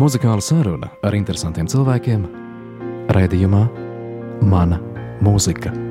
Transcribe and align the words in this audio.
Muzikāla 0.00 0.40
saruna 0.40 0.88
ar 1.04 1.12
interesantiem 1.18 1.68
cilvēkiem- 1.68 2.24
raidījumā 3.16 3.66
Mana 4.48 4.80
mūzika. 5.20 5.89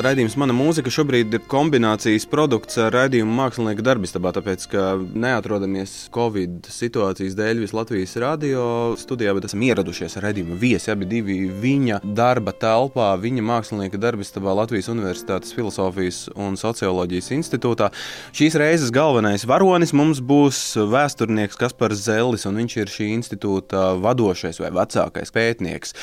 Raidījums 0.00 0.32
Mana 0.40 0.54
mūzika 0.56 0.88
šobrīd 0.88 1.34
ir 1.36 1.42
kombinācijas 1.50 2.24
produkts 2.30 2.78
ar 2.80 2.94
raidījumu 2.94 3.34
mākslinieka 3.36 3.82
darbistabā, 3.84 4.30
tāpēc, 4.32 4.62
ka 4.72 4.84
neatrodamies 4.96 6.06
Covid 6.14 6.70
situācijas 6.72 7.34
dēļ 7.36 7.60
visā 7.60 7.76
Latvijas 7.76 8.14
radio 8.22 8.62
studijā, 8.96 9.34
bet 9.36 9.50
esam 9.50 9.60
ieradušies 9.66 10.16
ar 10.16 10.24
raidījumu 10.28 10.56
viesi 10.62 10.88
abi 10.94 11.08
divi 11.10 11.36
viņa 11.52 11.98
darba 12.16 12.54
telpā, 12.56 13.10
viņa 13.20 13.44
mākslinieka 13.50 14.00
darbistabā 14.00 14.54
Latvijas 14.56 14.88
Universitātes 14.88 15.52
Filosofijas 15.56 16.22
un 16.32 16.56
Socioloģijas 16.60 17.28
institūtā. 17.36 17.90
Šīs 18.32 18.56
reizes 18.62 18.94
galvenais 18.96 19.44
varonis 19.44 19.92
mums 19.92 20.24
būs 20.24 20.62
vēsturnieks 20.80 21.60
Kaspars 21.60 22.06
Zellis, 22.06 22.48
un 22.48 22.56
viņš 22.62 22.78
ir 22.80 22.94
šī 22.94 23.10
institūta 23.18 23.90
vadošais 24.00 24.62
vai 24.64 24.72
vecākais 24.80 25.36
pētnieks. 25.36 25.94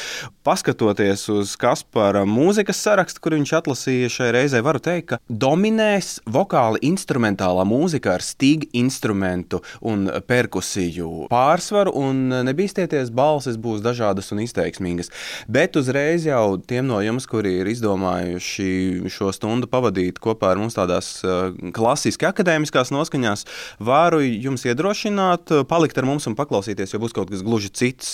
Paskatoties 0.46 1.26
uz 1.34 1.58
Kaspara 1.58 2.28
mūzikas 2.30 2.86
sarakstu, 2.86 3.26
kur 3.26 3.40
viņš 3.40 3.58
atlasīja, 3.58 3.87
lasīju 3.88 4.10
šai 4.12 4.32
reizei, 4.36 4.62
varu 4.62 4.80
teikt, 4.84 5.08
ka 5.08 5.18
dominēs 5.30 6.20
vokāli 6.28 6.82
instrumentālā 6.84 7.64
mūzika 7.68 8.18
ar 8.18 8.24
stīgu 8.24 8.68
instrumentu 8.76 9.62
un 9.82 10.10
perkusiju 10.28 11.28
pārsvaru, 11.32 11.94
un 11.96 12.44
nebīsties, 12.48 13.12
balsis 13.16 13.56
būs 13.58 13.82
dažādas 13.82 14.32
un 14.34 14.42
izteiksmīgas. 14.44 15.12
Bet 15.48 15.78
uzreiz 15.80 16.26
jau 16.28 16.58
tiem 16.60 16.88
no 16.88 17.00
jums, 17.02 17.28
kuri 17.28 17.62
ir 17.62 17.70
izdomājuši 17.72 19.08
šo 19.08 19.32
stundu 19.32 19.70
pavadīt 19.72 20.20
kopā 20.20 20.52
ar 20.52 20.60
mums 20.60 20.76
tādās 20.76 21.24
eh, 21.24 21.56
klasiski 21.72 22.28
akadēmiskās 22.28 22.92
noskaņās, 22.92 23.46
varu 23.80 24.20
jums 24.20 24.68
iedrošināt, 24.68 25.54
palikt 25.70 25.98
ar 25.98 26.10
mums 26.10 26.28
un 26.28 26.36
paklausīties, 26.36 26.94
jo 26.94 27.02
būs 27.04 27.16
kaut 27.16 27.32
kas 27.32 27.46
gluži 27.46 27.72
cits. 27.72 28.12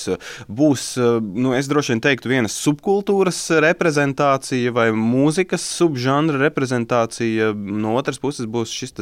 Būs, 0.47 0.93
eh, 1.01 1.17
nu, 1.17 1.55
es 1.57 1.71
droši 1.71 1.95
vien 1.95 2.05
teiktu, 2.05 2.29
vienas 2.29 2.61
subkultūras 2.61 3.41
reprezentācija 3.63 4.73
vai 4.75 4.91
mūzikas 4.93 5.62
subžanra 5.63 6.39
reprezentācija. 6.41 7.51
No 7.55 7.95
otras 7.99 8.19
puses 8.21 8.49
būs 8.49 8.73
šis 8.73 8.93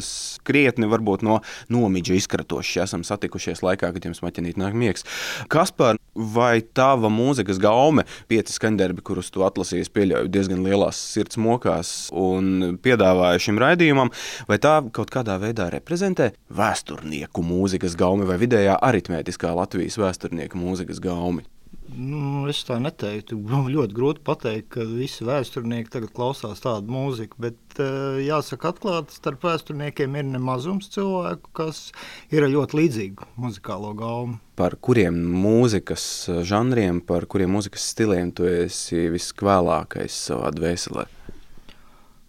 krietni 0.48 0.90
varbūt 0.92 1.26
no 1.28 1.42
nomidža 1.72 2.17
izkratošs. 2.20 2.78
Esam 2.86 3.06
satikušies 3.08 3.64
laikā, 3.66 3.92
kad 3.94 4.08
jums 4.08 4.23
maķinīt 4.23 4.59
nāk 4.62 4.78
miegs. 4.78 5.06
Kaspar, 5.52 6.00
vai 6.16 6.62
tava 6.62 7.12
mūzikas 7.12 7.59
gaume, 7.62 8.06
pieci 8.32 8.56
skaņdarbi, 8.56 9.04
kurus 9.06 9.32
tu 9.34 9.45
atlasīji, 9.48 9.89
pieļauju 9.95 10.32
diezgan 10.32 10.66
lielās 10.66 11.00
sirds 11.14 11.39
mokās 11.42 11.94
un 12.16 12.78
piedāvāja 12.84 13.42
šim 13.48 13.62
raidījumam, 13.62 14.12
vai 14.50 14.59
tā 14.64 14.78
kaut 14.94 15.14
kādā 15.14 15.38
veidā 15.42 15.70
reprezentē 15.73 16.32
vēsturnieku 16.52 17.45
mūzikas 17.45 17.98
gaumi 18.00 18.28
vai 18.30 18.39
vidējā 18.42 18.78
aritmētiskā 18.92 19.56
Latvijas 19.56 20.00
vēsturnieku 20.02 20.59
mūzikas 20.59 21.02
gaumi? 21.04 21.48
Nu, 21.92 22.45
es 22.47 22.61
tā 22.64 22.78
neteiktu. 22.80 23.36
Ļoti 23.72 23.95
grūti 23.95 24.22
pateikt, 24.23 24.70
ka 24.75 24.86
visi 24.88 25.25
vēsturnieki 25.28 25.92
tagad 25.92 26.14
klausās 26.16 26.64
tādu 26.64 26.94
mūziku. 26.94 27.39
Bet 27.44 27.81
eh, 27.83 28.22
jāsaka, 28.23 28.72
atklāti, 28.72 29.17
starp 29.17 29.44
vēsturniekiem 29.48 30.16
ir 30.16 30.30
nemazums 30.30 30.88
cilvēku, 30.94 31.52
kas 31.58 31.89
ir 32.31 32.48
ļoti 32.48 32.80
līdzīgu 32.80 33.30
muzikālo 33.44 33.92
gaumu. 34.00 34.39
Par 34.56 34.78
kuriem 34.80 35.17
mūzikas 35.42 36.06
žanriem, 36.48 37.02
par 37.03 37.28
kuriem 37.28 37.52
mūzikas 37.58 37.92
stiliem 37.92 38.31
tu 38.36 38.48
esi 38.48 39.09
viskvēlākais 39.11 40.16
savā 40.30 40.53
dvēselē? 40.55 41.08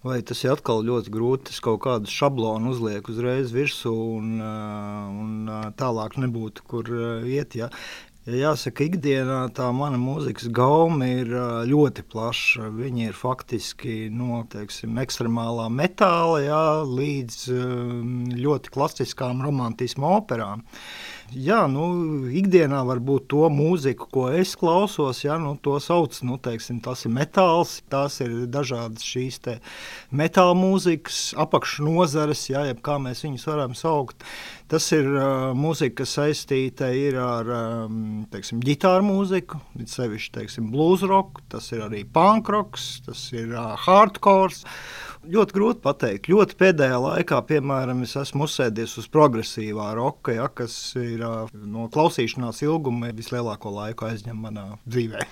Vai 0.02 0.16
tas 0.26 0.40
ir 0.42 0.56
atkal 0.56 0.80
ļoti 0.82 1.12
grūti? 1.14 1.52
Es 1.54 1.62
kaut 1.62 1.84
kādu 1.84 2.10
šablonu 2.10 2.72
uzlieku 2.72 3.12
uzreiz 3.14 3.52
virsū, 3.54 3.92
un, 4.18 4.32
eh, 4.42 5.20
un 5.22 5.36
eh, 5.46 5.68
tālāk 5.78 6.18
nebūtu, 6.18 6.66
kur 6.66 6.90
iet. 7.22 7.54
Ja. 7.54 7.70
Ja 8.22 8.36
jāsaka, 8.38 8.84
ikdienā 8.86 9.48
tā 9.50 9.64
mana 9.74 9.98
mūzikas 9.98 10.46
gauma 10.54 11.08
ir 11.10 11.32
ļoti 11.66 12.04
plaša. 12.06 12.68
Viņa 12.70 13.08
ir 13.08 13.16
faktiski 13.18 13.94
no 14.14 14.44
teiksim, 14.52 14.94
ekstremālā 15.02 15.64
metāla 15.74 16.36
jā, 16.44 16.60
līdz 16.86 17.40
ļoti 18.44 18.74
klasiskām 18.76 19.42
romantismu 19.42 20.06
operām. 20.20 20.62
Jā, 21.32 21.62
nu, 21.70 21.84
ikdienā 22.28 22.82
varbūt 22.84 23.30
to 23.32 23.46
mūziku, 23.48 24.08
ko 24.12 24.24
es 24.36 24.52
klausos, 24.58 25.22
jā, 25.24 25.38
nu, 25.40 25.54
to 25.64 25.78
sauc, 25.80 26.18
nu, 26.28 26.36
teiksim, 26.36 26.82
tas 26.84 27.06
ir 27.08 27.14
metāls, 27.16 27.78
tās 27.92 28.18
ir 28.20 28.34
dažādas 28.52 29.06
šīs 29.06 29.40
metāla 30.12 30.52
mūzikas 30.58 31.32
apakšnozares, 31.40 32.42
jā, 32.52 32.66
jeb 32.68 32.82
kā 32.84 32.98
mēs 33.00 33.24
viņus 33.24 33.46
varam 33.48 33.76
saukt. 33.78 34.26
Tas 34.72 34.86
ir 34.92 35.08
uh, 35.08 35.52
mūzika, 35.56 36.02
kas 36.02 36.14
saistīta 36.16 36.90
ar 37.20 37.48
um, 37.52 37.96
teiksim, 38.32 38.60
ģitāru 38.64 39.04
mūziku, 39.04 39.60
sevišķi 39.88 40.34
teiksim, 40.36 40.70
blues 40.72 41.04
rock, 41.04 41.40
tas 41.52 41.68
ir 41.72 41.84
arī 41.84 42.04
punk 42.04 42.52
rock, 42.52 42.80
tas 43.06 43.24
ir 43.32 43.52
uh, 43.56 43.72
hardcore. 43.86 44.56
Ļoti 45.22 45.54
grūti 45.54 45.82
pateikt. 45.84 46.26
Ļoti 46.32 46.56
pēdējā 46.58 46.96
laikā, 46.98 47.38
piemēram, 47.46 48.02
es 48.02 48.16
esmu 48.18 48.48
uzsēdies 48.48 48.96
uz 48.98 49.06
progresīvā 49.12 49.92
roka, 49.94 50.34
ja, 50.34 50.48
kas 50.50 50.74
ir 50.98 51.22
no 51.52 51.86
klausīšanās 51.94 52.64
ilguma 52.66 53.12
vislielāko 53.14 53.70
laiku 53.76 54.10
aizņem 54.10 54.42
manā 54.48 54.66
dzīvē 54.88 55.22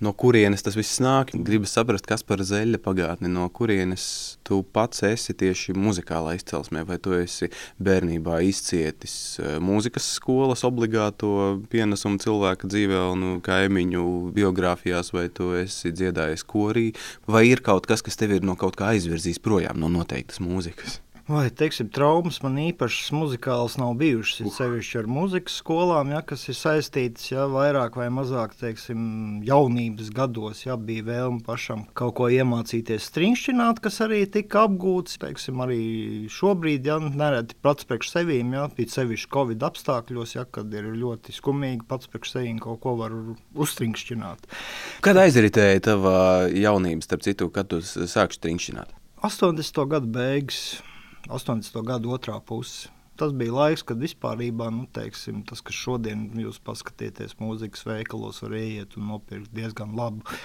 no 0.00 0.12
kurienes 0.12 0.64
tas 0.64 0.76
viss 0.76 1.00
nāk. 1.02 1.32
Gribu 1.46 1.68
saprast, 1.68 2.06
kas 2.08 2.24
par 2.26 2.42
zeļa 2.44 2.80
pagātni, 2.82 3.30
no 3.32 3.46
kurienes 3.52 4.06
tu 4.46 4.60
pats 4.76 5.02
esi 5.08 5.34
tieši 5.38 5.74
muzikālā 5.76 6.36
izcelsmē, 6.36 6.84
vai 6.88 6.98
tu 7.02 7.14
esi 7.16 7.48
bērnībā 7.82 8.40
izcietis 8.46 9.16
eh, 9.40 9.56
mūzikas 9.62 10.10
skolas 10.18 10.66
obligāto 10.68 11.32
pienesumu 11.72 12.20
cilvēka 12.22 12.68
dzīvē 12.70 13.02
un 13.14 13.26
kaimiņu 13.46 14.06
biogrāfijās, 14.36 15.12
vai 15.16 15.28
tu 15.32 15.54
esi 15.58 15.94
dziedājis 15.94 16.46
korī, 16.48 16.90
vai 17.30 17.46
ir 17.50 17.64
kaut 17.64 17.88
kas, 17.88 18.04
kas 18.04 18.20
tev 18.20 18.36
ir 18.36 18.46
no 18.46 18.58
kaut 18.60 18.78
kā 18.78 18.92
aizvirzījis 18.94 19.42
projām 19.44 19.80
no 19.80 19.92
noteiktas 19.92 20.42
mūzikas? 20.44 21.00
Vai 21.26 21.48
teiksim, 21.50 21.88
traumas 21.90 22.36
man 22.44 22.54
īpašas 22.62 23.08
muzikālas 23.10 23.74
nav 23.80 23.96
bijušas. 23.98 24.44
Ir 24.44 24.52
sevišķi 24.54 25.00
ar 25.00 25.08
muzikas 25.10 25.56
skolām, 25.58 26.12
ja, 26.14 26.20
kas 26.22 26.44
ir 26.46 26.54
saistītas 26.54 27.32
ja, 27.32 27.48
vairāk 27.50 27.98
vai 27.98 28.06
mazāk 28.14 28.54
teiksim, 28.60 29.00
jaunības 29.42 30.12
gados. 30.14 30.62
Ja, 30.68 30.76
bija 30.78 31.08
vēlme 31.08 31.42
pašam 31.42 31.82
kaut 31.98 32.14
ko 32.20 32.30
iemācīties 32.30 33.10
stringšķināt, 33.10 33.82
kas 33.82 33.98
arī 34.06 34.22
tika 34.30 34.68
apgūts. 34.68 35.18
Teiksim, 35.26 35.66
arī 35.66 35.82
šobrīd, 36.30 36.86
ja 36.86 37.00
nereti 37.02 37.58
pats 37.58 37.90
priekš 37.90 38.14
sevīm, 38.14 38.54
ja, 38.54 38.70
bija 38.78 38.94
sevišķi 38.94 39.34
Covid 39.34 39.66
apstākļos, 39.66 40.38
ja, 40.38 40.46
kad 40.46 40.70
ir 40.78 40.92
ļoti 40.94 41.34
skumīgi 41.34 41.90
pats 41.90 42.06
priekš 42.12 42.36
sevīm 42.38 42.62
kaut 42.62 42.84
ko 42.86 42.94
var 43.02 43.18
uzstringšķināt. 43.66 44.46
Kad 45.02 45.26
aizritēja 45.26 45.88
tava 45.90 46.18
jaunība, 46.54 47.02
starp 47.02 47.26
citu, 47.26 47.50
kad 47.50 47.74
tu 47.74 47.82
sāki 47.82 48.38
stringšķināt? 48.38 48.94
80. 49.26 49.88
gadu 49.90 50.14
beigas. 50.14 50.76
80. 51.28 51.82
gada 51.86 52.12
otrā 52.12 52.38
puse. 52.44 52.90
Tas 53.16 53.32
bija 53.32 53.54
laiks, 53.54 53.84
kad 53.86 54.00
vispār 54.00 54.42
nu, 54.74 54.84
teiksim, 54.92 55.40
tas, 55.48 55.62
kas 55.64 55.76
šodien 55.76 56.28
jūs 56.36 56.58
paskatieties 56.60 57.38
mūzikas 57.40 57.86
veikalos, 57.88 58.42
var 58.44 58.58
ieiet 58.58 58.98
un 59.00 59.08
nopirkt 59.08 59.54
diezgan 59.56 59.96
labu 59.96 60.36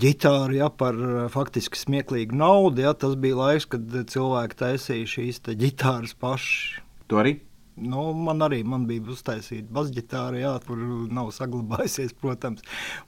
ģitāru 0.00 0.56
ja, 0.56 0.70
par 0.70 0.96
faktiski 1.34 1.76
smieklīgu 1.76 2.38
naudu. 2.40 2.86
Ja, 2.86 2.94
tas 2.94 3.18
bija 3.20 3.36
laiks, 3.36 3.68
kad 3.68 3.90
cilvēki 3.90 4.58
taisīja 4.62 5.12
šīs 5.16 5.42
ģitāras 5.50 6.16
paši. 6.16 6.80
To 7.10 7.20
arī 7.20 7.40
Nu, 7.76 8.10
man 8.12 8.42
arī 8.44 8.60
man 8.66 8.84
bija 8.88 9.04
uztaisīta 9.12 9.70
basģitāra, 9.72 10.40
jā, 10.40 10.52
kur 10.66 10.80
nav 11.12 11.30
saglabājusies, 11.32 12.12
protams. 12.20 12.64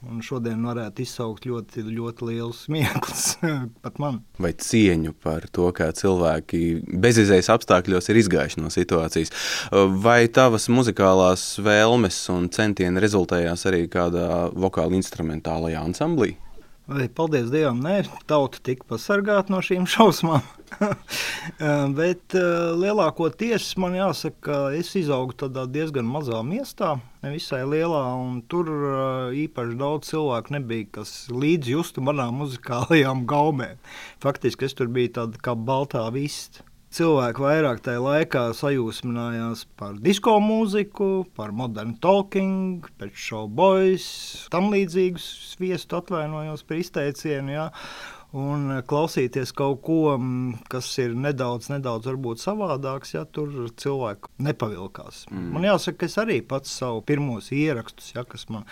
Un 0.07 0.23
šodien 0.25 0.63
varētu 0.65 1.05
izsaukt 1.05 1.47
ļoti, 1.49 1.85
ļoti 1.89 2.29
lielu 2.31 2.55
smieklus 2.57 3.25
pat 3.85 3.99
man. 4.03 4.23
Vai 4.43 4.55
cieņu 4.57 5.15
par 5.23 5.49
to, 5.53 5.69
kā 5.77 5.91
cilvēki 5.97 6.63
bezizējas 7.03 7.51
apstākļos 7.57 8.09
ir 8.13 8.23
izgājuši 8.23 8.63
no 8.63 8.73
situācijas. 8.73 9.35
Vai 10.05 10.23
tavas 10.33 10.71
muzikālās 10.73 11.45
vēlmes 11.63 12.23
un 12.33 12.49
centieni 12.55 13.03
rezultējās 13.03 13.69
arī 13.69 13.85
kādā 13.93 14.49
vokāla 14.55 14.97
instrumentālajā 14.99 15.85
ansamblī? 15.85 16.37
Vai, 16.83 17.05
paldies 17.07 17.47
Dievam, 17.47 17.79
nē, 17.79 18.01
tauta 18.27 18.59
tika 18.67 18.83
pasargāta 18.91 19.53
no 19.55 19.61
šīm 19.63 19.85
šausmām. 19.87 20.43
Bet 21.99 22.35
uh, 22.35 22.73
lielākoties 22.75 23.69
man 23.79 23.95
jāsaka, 23.95 24.41
ka 24.43 24.57
es 24.75 24.91
izaugu 24.99 25.37
tādā 25.45 25.69
diezgan 25.71 26.09
mazā 26.11 26.41
miestā, 26.43 26.97
nevisai 27.23 27.61
lielā, 27.71 28.03
un 28.19 28.41
tur 28.51 28.73
uh, 28.73 28.97
īpaši 29.45 29.79
daudz 29.79 30.11
cilvēku 30.11 30.57
nebija, 30.57 30.89
kas 30.99 31.15
līdzi 31.31 31.77
justu 31.77 32.03
manām 32.03 32.43
muzikālajām 32.43 33.23
gaumēm. 33.31 33.79
Faktiski 34.25 34.67
es 34.67 34.75
tur 34.75 34.91
biju 34.91 35.15
tāda 35.21 35.39
kā 35.39 35.55
baltā 35.55 36.03
vista 36.11 36.67
cilvēki 36.93 37.43
vairāk 37.43 37.81
tajā 37.85 38.01
laikā 38.05 38.43
sajūsminājās 38.57 39.65
par 39.81 39.97
disko 40.05 40.37
mūziku, 40.45 41.11
par 41.37 41.55
modernu 41.57 41.97
talking, 42.05 42.85
pēc 43.01 43.31
boys, 43.57 44.07
tam 44.53 44.71
līdzīgus 44.75 45.29
sviestu 45.55 46.01
atvainojos 46.03 46.67
par 46.69 46.83
izteicienu. 46.83 47.55
Jā. 47.57 47.69
Un 48.37 48.69
eh, 48.73 48.83
klausīties 48.89 49.53
kaut 49.57 49.83
ko, 49.85 50.15
mm, 50.17 50.65
kas 50.73 50.89
ir 51.03 51.15
nedaudz, 51.19 51.69
nedaudz 51.73 52.09
savādāks, 52.43 53.15
ja 53.15 53.25
tur 53.25 53.69
cilvēku 53.77 54.31
nepavilkās. 54.43 55.27
Mm. 55.31 55.49
Man 55.57 55.67
jāsaka, 55.69 56.09
es 56.09 56.19
arī 56.21 56.41
pats 56.47 56.73
savu 56.81 57.03
pirmos 57.07 57.51
ierakstus, 57.53 58.13
ja, 58.15 58.25
kas 58.25 58.49
man 58.53 58.65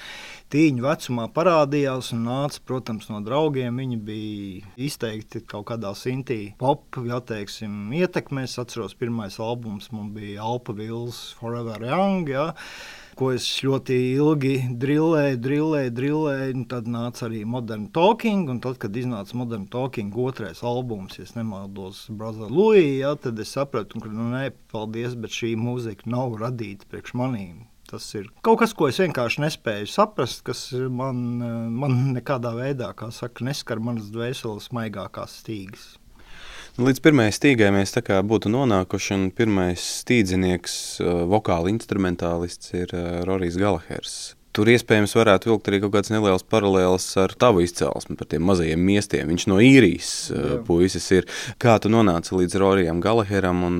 tīņu 0.52 0.84
vecumā 0.84 1.28
parādījās 1.34 2.12
un 2.16 2.24
nāca, 2.28 2.62
protams, 2.66 3.10
no 3.12 3.20
draugiem. 3.24 3.76
Viņi 3.80 4.00
bija 4.04 4.72
izteikti 4.88 5.44
kaut 5.48 5.68
kādā 5.70 5.92
sintī 5.98 6.54
pop, 6.60 7.00
ja 7.06 7.20
teiksim, 7.20 7.92
ietekmēs. 7.96 8.58
Atceros, 8.60 8.96
pirmais 8.98 9.38
albums 9.40 9.90
man 9.94 10.10
bija 10.16 10.44
Alpa 10.44 10.74
Vils 10.76 11.30
Forever 11.38 11.84
Young. 11.86 12.28
Ja 12.28 12.50
ko 13.20 13.31
es 13.37 13.46
ļoti 13.61 13.96
ilgi 14.14 14.55
drillēju, 14.81 15.38
drillēju, 15.44 15.93
drillēju. 15.96 16.62
Tad 16.70 16.88
nāca 16.88 17.26
arī 17.26 17.43
Modern 17.44 17.90
Talking, 17.93 18.49
un 18.49 18.62
tad, 18.64 18.78
kad 18.81 18.96
iznāca 18.96 19.37
Modern 19.37 19.67
Talking 19.70 20.17
otrais 20.17 20.62
albums, 20.64 21.19
ja 21.20 21.26
nemaldos, 21.37 22.06
Louis, 22.49 23.00
ja, 23.02 23.12
tad 23.20 23.38
es 23.43 23.52
sapratu, 23.56 24.00
ka, 24.00 24.08
nu, 24.14 24.31
nē, 24.32 24.46
paldies, 24.72 25.19
bet 25.20 25.37
šī 25.37 25.52
mūzika 25.61 26.08
nav 26.08 26.38
radīta 26.40 26.88
priekš 26.88 27.14
manīm. 27.20 27.67
Tas 27.90 28.06
ir 28.14 28.28
kaut 28.46 28.61
kas, 28.62 28.72
ko 28.72 28.87
es 28.88 29.00
vienkārši 29.02 29.43
nespēju 29.43 29.88
saprast, 29.90 30.44
kas 30.46 30.69
man, 30.94 31.43
man 31.75 31.96
nekādā 32.14 32.55
veidā, 32.56 32.93
kā 32.96 33.11
saka, 33.12 33.44
neskar 33.44 33.82
manas 33.82 34.12
dvēseles 34.14 34.70
maigākās 34.76 35.40
stīgas. 35.43 35.90
Līdz 36.78 37.00
pirmajai 37.02 37.32
stīgai 37.34 37.70
mēs 37.75 37.96
būtu 37.99 38.50
nonākuši, 38.52 39.14
un 39.17 39.25
pirmais 39.34 39.82
stīdzinieks, 40.05 40.75
vokāla 41.31 41.72
instrumentālists 41.72 42.70
ir 42.78 42.93
Rorijs 43.26 43.58
Galahers. 43.58 44.37
Tur 44.50 44.67
iespējams 44.67 45.12
varētu 45.14 45.50
vilkt 45.50 45.69
arī 45.70 45.78
kaut 45.82 45.93
kāds 45.94 46.11
neliels 46.11 46.43
paralēls 46.43 47.05
ar 47.22 47.34
tavu 47.38 47.62
izcelsmi, 47.62 48.17
par 48.19 48.26
tiem 48.31 48.43
mazajiem 48.43 48.82
miestiem. 48.82 49.28
Viņš 49.31 49.46
no 49.46 49.61
īrijas 49.62 50.11
Jā. 50.31 50.58
puisis 50.67 51.06
ir. 51.14 51.28
Kā 51.62 51.76
tu 51.82 51.90
nonāci 51.93 52.34
līdz 52.34 52.58
Rorijam 52.58 53.02
Galaheram, 53.02 53.62
un 53.66 53.78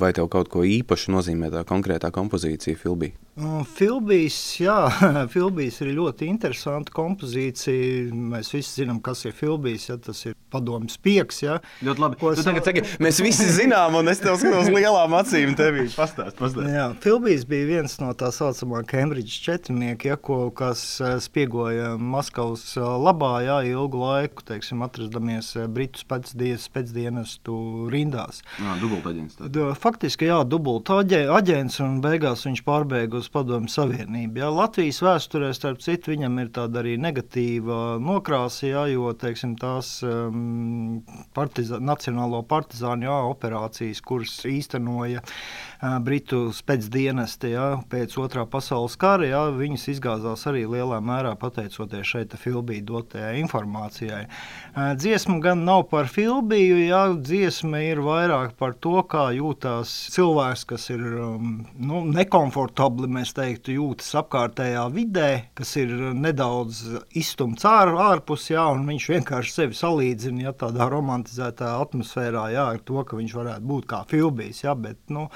vai 0.00 0.14
tev 0.16 0.30
kaut 0.32 0.48
ko 0.52 0.64
īpašu 0.64 1.12
nozīmē 1.12 1.52
tā 1.52 1.64
konkrētā 1.68 2.12
kompozīcija 2.14 2.80
Filbī? 2.80 3.12
Nu, 3.38 3.60
Filbijs, 3.62 4.36
jā, 4.58 4.76
Filbijs 5.34 5.78
ir 5.84 5.92
ļoti 5.94 6.26
interesanta 6.26 6.90
kompozīcija. 6.94 8.10
Mēs 8.10 8.50
visi 8.50 8.80
zinām, 8.80 8.98
kas 9.04 9.22
ir 9.28 9.34
Filbijs. 9.36 9.86
Ja, 9.92 9.96
tas 10.02 10.24
ir 10.26 10.34
padomjas 10.50 10.98
pieks. 11.02 11.42
Ja. 11.44 11.58
Ļoti 11.86 12.02
labi. 12.02 12.18
Ko 12.18 12.32
tagad 12.34 12.66
saki, 12.66 12.82
mēs 13.04 13.20
visi 13.22 13.46
zinām, 13.60 13.94
un 14.00 14.10
es 14.10 14.22
tev 14.22 14.40
skatos 14.40 14.70
lielām 14.74 15.14
acīm. 15.20 15.54
Ir 15.54 15.90
pastāstīt. 15.94 16.58
Jā, 16.66 16.88
Filbijs 17.04 17.44
bija 17.48 17.68
viens 17.68 17.94
no 18.02 18.10
tā 18.18 18.32
saucamā 18.34 18.82
Cambridge 18.88 19.38
četrnieka, 19.44 20.10
ja, 20.12 20.18
ko, 20.18 20.40
kas 20.54 20.82
eh, 21.04 21.16
spiegoja 21.22 21.94
Maskavas 22.00 22.64
eh, 22.74 22.82
labā 23.06 23.32
jā, 23.46 23.60
ilgu 23.70 24.02
laiku, 24.02 24.46
teiksim, 24.50 24.82
atrastamies 24.86 25.52
eh, 25.60 25.68
Britu 25.70 26.02
pēcdienas, 26.10 26.66
pēcdienestu 26.74 27.60
rindās. 27.92 28.42
Jā, 28.58 28.74
dubultaģents. 28.82 29.38
Faktiski, 29.78 30.26
jā, 30.32 30.42
dubulta 30.48 30.98
aģents, 31.04 31.78
un 31.84 32.00
beigās 32.02 32.46
viņš 32.48 32.66
pārbēga 32.66 33.20
uz 33.20 33.27
uz 33.28 33.32
Padomju 33.32 33.68
Savienību. 33.68 34.40
Jā. 34.40 34.48
Latvijas 34.52 35.00
vēsturē, 35.04 35.52
starp 35.56 35.82
citu, 35.84 36.12
viņam 36.14 36.38
ir 36.40 36.50
tāda 36.54 36.80
arī 36.80 36.96
negatīva 37.00 37.98
nokrāsa, 38.00 38.66
jā, 38.66 38.84
jo 38.94 39.12
teiksim, 39.18 39.56
tās 39.60 40.00
um, 40.06 41.02
partizā, 41.36 41.78
nacionālo 41.80 42.40
partizāņu 42.48 43.08
jā, 43.08 43.18
operācijas, 43.28 44.00
kuras 44.04 44.34
īstenoja 44.48 45.22
uh, 45.22 45.98
Britu 46.04 46.48
spēcdienesti 46.56 47.52
pēc 47.90 48.16
otrā 48.20 48.46
pasaules 48.48 48.96
kara, 49.00 49.28
jā, 49.28 49.42
viņas 49.56 49.88
izgāzās 49.94 50.46
arī 50.48 50.64
lielā 50.68 51.00
mērā 51.04 51.34
pateicoties 51.38 52.08
šeit 52.08 52.36
filmī 52.40 52.80
dotajai 52.84 53.36
informācijai. 53.42 54.24
Uh, 54.72 54.94
dziesma 54.98 55.38
gan 55.44 55.66
nav 55.68 55.88
par 55.92 56.08
filmiju, 56.12 56.80
jā, 56.86 57.04
dziesma 57.20 57.84
ir 57.90 58.02
vairāk 58.04 58.56
par 58.58 58.76
to, 58.80 58.96
kā 59.08 59.28
jūtās 59.36 59.92
cilvēks, 60.16 60.66
kas 60.72 60.88
ir 60.94 61.04
um, 61.20 61.58
nu, 61.76 62.04
nekomfortabli 62.08 63.17
mēs 63.18 63.34
teiktu, 63.34 63.74
jūtas 63.74 64.08
apkārtējā 64.22 64.84
vidē, 64.94 65.28
kas 65.58 65.74
ir 65.80 65.90
nedaudz 66.14 66.84
izstumts 67.18 67.66
ār, 67.68 67.90
ārpus, 67.98 68.46
jā, 68.52 68.62
un 68.72 68.86
viņš 68.88 69.08
vienkārši 69.16 69.54
sevi 69.54 69.78
salīdzina 69.78 70.46
ja, 70.46 70.54
tādā 70.56 70.86
romantizētā 70.92 71.74
atmosfērā 71.82 72.46
jā, 72.54 72.68
ar 72.74 72.78
to, 72.86 73.02
ka 73.02 73.18
viņš 73.18 73.34
varētu 73.40 73.68
būt 73.72 73.88
kā 73.90 74.02
filmbijis, 74.10 74.62
ja, 74.64 74.76
bet 74.78 75.00
nu, 75.12 75.26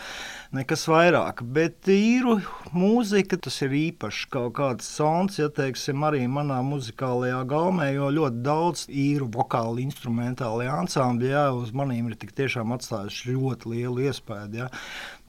nekas 0.54 0.86
vairāk. 0.90 1.42
Bet 1.42 1.90
īru 1.90 2.38
mūzika 2.76 3.40
tas 3.42 3.58
ir 3.66 3.74
īpašs 3.80 4.28
kaut 4.32 4.54
kāds 4.60 4.86
sons, 4.86 5.40
ja 5.42 5.50
teiksim, 5.52 6.06
arī 6.06 6.24
manā 6.30 6.60
muzikālajā 6.66 7.42
gaumē, 7.50 7.90
jo 7.96 8.12
ļoti 8.14 8.44
daudz 8.46 8.86
īru 8.88 9.30
vokāli 9.34 9.88
instrumentālajā 9.88 10.78
ansambļā 10.84 11.32
jā, 11.32 11.48
uz 11.56 11.72
manīm 11.76 12.10
ir 12.10 12.18
tik 12.20 12.34
tiešām 12.36 12.74
atstājuši 12.76 13.34
ļoti 13.34 13.74
lielu 13.74 14.06
iespēju. 14.08 14.62
Ja. 14.62 14.68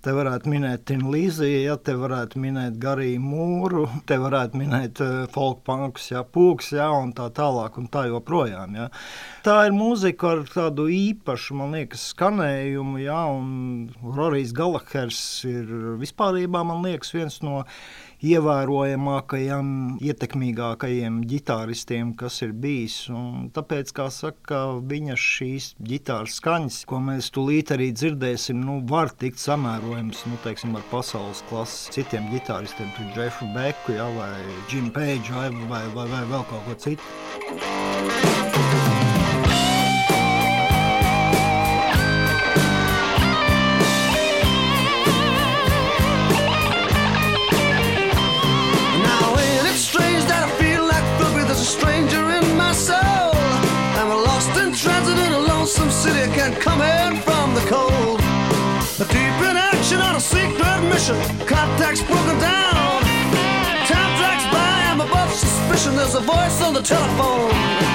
Te 0.04 0.12
varētu 0.12 0.52
minēt 0.52 0.82
Tinu 0.90 1.14
Līziju, 1.14 1.60
ja 1.64 1.78
te 1.80 1.94
varētu 1.96 2.42
minēt 2.44 2.76
Gariju 2.82 3.22
Mūru, 3.24 3.86
te 4.10 4.18
varētu 4.20 4.60
minēt 4.60 5.00
uh, 5.00 5.14
folk 5.32 5.62
punkus, 5.64 6.10
ja, 6.12 6.26
pūks, 6.28 6.74
ja, 6.76 6.90
un 6.92 7.14
tā 7.16 7.30
tālāk, 7.32 7.78
un 7.80 7.88
tā 7.88 8.04
joprojām. 8.10 8.76
Ja. 8.76 8.90
Tā 9.46 9.62
ir 9.70 9.78
mūzika 9.78 10.34
ar 10.34 10.44
tādu 10.52 10.90
īpašu, 10.92 11.56
man 11.62 11.72
liekas, 11.78 12.10
skanējumu, 12.12 13.00
ja, 13.06 13.22
un 13.32 13.88
Rorijs 14.18 14.52
Galahers 14.58 15.22
ir 15.48 15.72
vispārībā, 16.04 16.66
man 16.68 16.84
liekas, 16.84 17.16
viens 17.16 17.40
no 17.46 17.62
ievērojamākajiem, 18.24 19.68
ietekmīgākajiem 20.04 21.20
ģitāristiem, 21.28 22.14
kas 22.20 22.40
ir 22.46 22.54
bijis. 22.56 22.98
Un 23.12 23.50
tāpēc, 23.56 23.92
kā 23.96 24.08
saka, 24.14 24.64
viņa 24.90 25.18
šīs 25.20 25.74
ģitāras 25.84 26.40
skaņas, 26.40 26.80
ko 26.90 27.02
mēs 27.04 27.32
tūlīt 27.36 27.74
arī 27.76 27.92
dzirdēsim, 27.96 28.64
nu, 28.64 28.80
var 28.90 29.12
tikt 29.20 29.42
samērojams 29.44 30.24
nu, 30.30 30.40
teiksim, 30.46 30.78
ar 30.80 30.88
pasaules 30.92 31.44
klases 31.50 31.90
citiem 31.96 32.32
ģitāristiem, 32.34 32.90
kā 32.96 33.10
Jeffu 33.18 33.50
Beku 33.56 33.98
ja, 33.98 34.08
vai 34.18 34.34
Jim 34.72 34.90
Page 34.94 35.36
vai, 35.36 35.50
vai, 35.68 35.86
vai, 35.96 36.08
vai 36.16 36.26
vēl 36.32 36.50
kaut 36.52 36.68
ko 36.70 36.80
citu. 36.88 37.02
Come 56.52 56.82
in 56.82 57.22
from 57.22 57.54
the 57.54 57.62
cold. 57.62 58.20
A 59.00 59.06
Deep 59.06 59.40
in 59.50 59.56
action 59.56 60.00
on 60.00 60.16
a 60.16 60.20
secret 60.20 60.82
mission, 60.90 61.16
contacts 61.48 62.02
broken 62.04 62.38
down. 62.40 63.02
Time 63.88 64.18
drags 64.18 64.46
by, 64.52 64.74
I'm 64.92 65.00
above 65.00 65.32
suspicion. 65.32 65.96
There's 65.96 66.16
a 66.16 66.22
voice 66.22 66.62
on 66.62 66.74
the 66.74 66.82
telephone. 66.82 67.93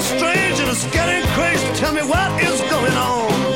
Strange 0.00 0.60
and 0.60 0.68
it's 0.68 0.86
getting 0.86 1.22
crazy. 1.32 1.66
Tell 1.74 1.92
me 1.92 2.02
what 2.02 2.42
is 2.42 2.60
going 2.70 2.92
on. 2.92 3.47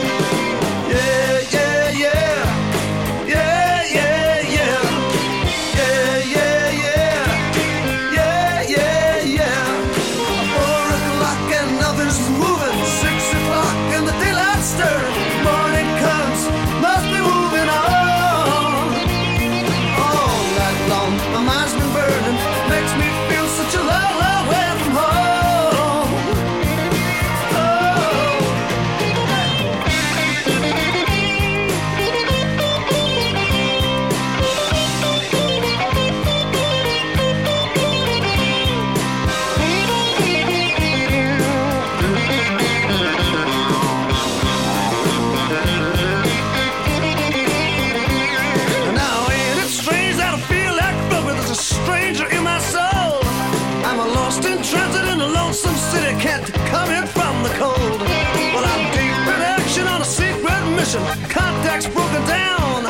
Suspicion. 60.93 61.29
Contacts 61.29 61.87
broken 61.87 62.25
down. 62.27 62.85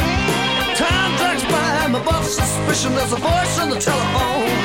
Time 0.75 1.17
drags 1.19 1.45
by, 1.45 1.79
I'm 1.85 1.95
above 1.95 2.25
suspicion. 2.25 2.95
There's 2.95 3.13
a 3.13 3.17
voice 3.17 3.59
on 3.61 3.71
the 3.71 3.79
telephone. 3.79 4.62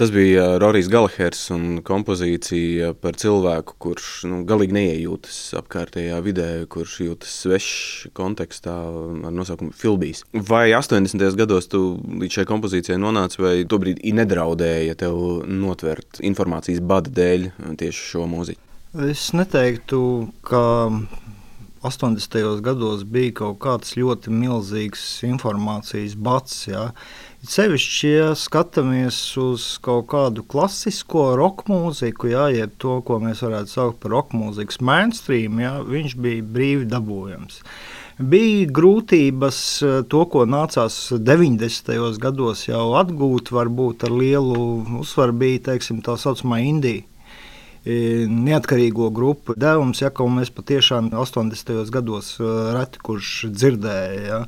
Tas 0.00 0.08
bija 0.12 0.44
uh, 0.54 0.58
Rorijs 0.58 0.86
Galahers 0.88 1.42
un 1.52 1.64
kompozīcija 1.84 2.94
par 3.02 3.18
cilvēku, 3.20 3.74
kurš 3.84 4.06
nu, 4.30 4.38
galīgi 4.48 4.72
neiejūtas 4.72 5.40
apkārtējā 5.60 6.22
vidē, 6.24 6.46
kurš 6.72 6.94
jūtas 7.04 7.34
svešs 7.42 8.06
kontekstā 8.16 8.78
ar 9.28 9.34
nosaukumu 9.36 9.76
Filbijs. 9.76 10.22
Vai 10.32 10.70
80. 10.72 11.20
gados 11.36 11.68
tu 11.68 11.82
līdz 12.00 12.38
šai 12.38 12.46
kompozīcijai 12.48 12.96
nonāci, 12.96 13.42
vai 13.44 13.54
tobrīd 13.68 14.00
nedraudēja 14.16 14.96
tev 15.04 15.20
notvert 15.44 16.22
informācijas 16.24 16.80
bada 16.80 17.12
dēļ 17.20 17.50
tieši 17.84 18.06
šo 18.14 18.24
mūziku? 18.32 18.64
Es 19.12 19.34
neteiktu, 19.36 20.00
ka 20.48 20.64
80. 21.82 22.60
gados 22.60 23.06
bija 23.08 23.32
kaut 23.38 23.56
kāds 23.64 23.94
ļoti 23.96 24.32
milzīgs 24.32 25.04
informācijas 25.24 26.16
bats. 26.16 26.66
Ja. 26.68 26.90
Sevišķi, 27.40 28.08
ja 28.12 28.24
skatāmies 28.36 29.16
uz 29.40 29.62
kaut 29.80 30.10
kādu 30.12 30.42
klasisko 30.44 31.30
roka 31.40 31.64
mūziku, 31.70 32.28
jā, 32.28 32.50
jeb 32.52 32.74
to, 32.76 32.98
ko 33.00 33.16
mēs 33.22 33.40
varētu 33.40 33.72
saukt 33.72 34.02
par 34.02 34.12
roka 34.12 34.36
mūzikas 34.36 34.76
mainstream, 34.84 35.56
jā, 35.62 35.70
viņš 35.80 36.18
bija 36.20 36.44
brīvi 36.44 36.84
dabūjams. 36.90 37.62
Bija 38.20 38.66
grūtības 38.76 39.60
eh, 39.80 39.94
to, 40.12 40.20
ko 40.28 40.44
nācās 40.44 40.98
90. 41.16 42.20
gados 42.20 42.66
jau 42.68 42.90
atgūt, 43.00 43.54
varbūt 43.56 44.04
ar 44.04 44.12
lielu 44.20 44.66
uzsvaru 45.00 45.38
bija 45.40 45.64
teiksim, 45.70 46.04
tā 46.04 46.18
saucamā 46.20 46.60
Indija 46.60 47.06
e, 47.84 48.28
neatkarīgo 48.28 49.08
grupu 49.16 49.56
devums, 49.56 50.04
ja, 50.04 50.12
ko 50.12 50.28
mēs 50.28 50.52
patiešām 50.52 51.08
80. 51.16 51.88
gados 51.88 52.34
e, 52.36 52.52
reti 52.76 53.00
kurš 53.00 53.32
dzirdēja. 53.48 54.20
Ja. 54.28 54.44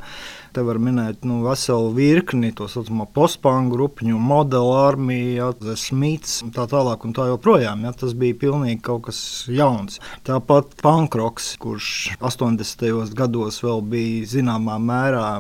Te 0.53 0.61
var 0.65 0.77
minēt 0.83 1.23
nu, 1.25 1.39
veselu 1.47 1.93
virkni 1.97 2.51
to 2.57 2.67
saucamo 2.69 3.07
postpānu 3.17 3.73
grupiņu, 3.73 4.19
modelu 4.21 4.73
armiju, 4.77 5.31
ja, 5.39 5.51
The 5.57 5.77
Smiths, 5.81 6.43
tā 6.53 6.67
tālāk 6.69 7.07
un 7.09 7.15
tā 7.17 7.29
joprojām. 7.31 7.87
Ja, 7.87 7.95
tas 7.97 8.13
bija 8.19 8.37
pilnīgi 8.45 8.83
kaut 8.85 9.07
kas 9.09 9.21
jauns. 9.49 10.01
Tāpat 10.29 10.77
pankroks, 10.83 11.55
kurš 11.63 11.93
80. 12.21 13.15
gados 13.17 13.63
vēl 13.65 13.81
bija 13.95 14.29
zināmā 14.35 14.77
mērā 14.83 15.31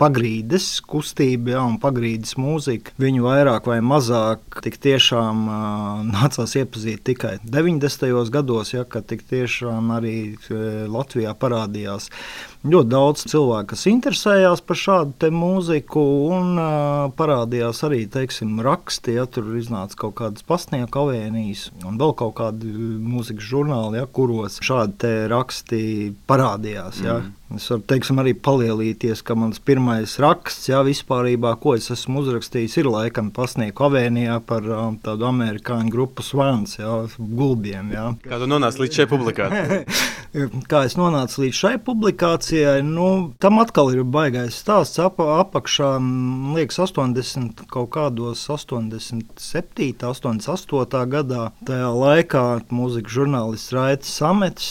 pagrīdes 0.00 0.68
kustība 0.88 1.54
ja, 1.56 1.64
un 1.64 1.76
pagrīdes 1.80 2.36
mūzika. 2.40 2.94
Viņu 3.00 3.24
vairāk 3.26 3.68
vai 3.68 3.80
mazāk 3.84 4.60
tiešām 4.64 5.42
uh, 5.48 6.04
nācās 6.08 6.56
iepazīt 6.60 7.04
tikai 7.08 7.34
90. 7.44 8.12
gados, 8.32 8.74
ja, 8.74 8.84
kad 8.88 9.08
tiešām 9.10 9.92
arī 9.96 10.16
Latvijā 10.90 11.34
parādījās 11.36 12.10
ļoti 12.66 12.90
daudz 12.92 13.24
cilvēku, 13.30 13.70
kas 13.72 13.86
interesējās 13.88 14.62
par 14.66 14.78
šādu 14.78 15.30
mūziku, 15.32 16.02
un 16.36 16.60
uh, 16.60 17.08
parādījās 17.16 17.80
arī 17.88 18.02
teiksim, 18.12 18.58
raksti, 18.64 19.16
ja 19.16 19.26
tur 19.30 19.48
iznāca 19.56 19.96
kaut 20.04 20.18
kādas 20.20 20.44
pasnieku 20.46 21.06
avēnijas 21.06 21.70
un 21.88 22.00
vēl 22.00 22.14
kaut 22.20 22.36
kādi 22.42 22.70
mūzikas 23.00 23.48
žurnāli, 23.52 24.02
ja, 24.02 24.08
kuros 24.10 24.60
šādi 24.64 25.14
raksti 25.32 25.82
parādījās. 26.28 27.04
Ja. 27.04 27.20
Mm. 27.24 27.36
Es 27.50 27.64
varu 27.66 27.82
teiksim, 27.90 28.18
arī 28.22 28.30
palielīties, 28.38 29.24
ka 29.26 29.34
mans 29.34 29.58
pirmais 29.66 30.12
raksts, 30.22 30.68
jā, 30.70 30.84
vispārībā, 30.86 31.56
ko 31.58 31.72
es 31.74 31.90
esmu 31.90 32.20
uzrakstījis, 32.22 32.76
ir 32.78 32.86
laikam 32.86 33.32
pasnieku 33.34 33.88
avēnijā 33.88 34.36
par 34.46 34.68
um, 34.70 34.98
tādu 35.02 35.26
amerikāņu 35.26 35.90
grupu 35.90 36.22
Swans, 36.22 36.76
jā, 36.78 36.92
gulbiem. 37.18 37.90
Jā. 37.96 38.04
Kā 38.22 38.38
tu 38.38 38.46
nonāci 38.50 38.84
līdz 38.84 39.00
šai 39.00 39.08
publikācijai? 39.10 39.80
Kā 40.70 40.84
es 40.86 40.94
nonācu 40.94 41.42
līdz 41.42 41.58
šai 41.58 41.74
publikācijai, 41.82 42.49
nu, 42.86 43.32
tam 43.42 43.60
atkal 43.62 43.92
ir 43.94 44.02
baigais 44.04 44.58
stāsts. 44.62 44.98
Ap, 45.02 45.20
apakšā, 45.20 45.92
liekas, 46.56 46.80
80 46.82 47.64
kaut 47.70 47.90
kādos 47.94 48.42
87, 48.50 49.94
88 50.10 51.06
gadā. 51.14 51.46
Tajā 51.68 51.94
laikā 51.94 52.44
mūzikas 52.74 53.16
žurnālists 53.20 53.74
Raits 53.76 54.12
Samets 54.20 54.68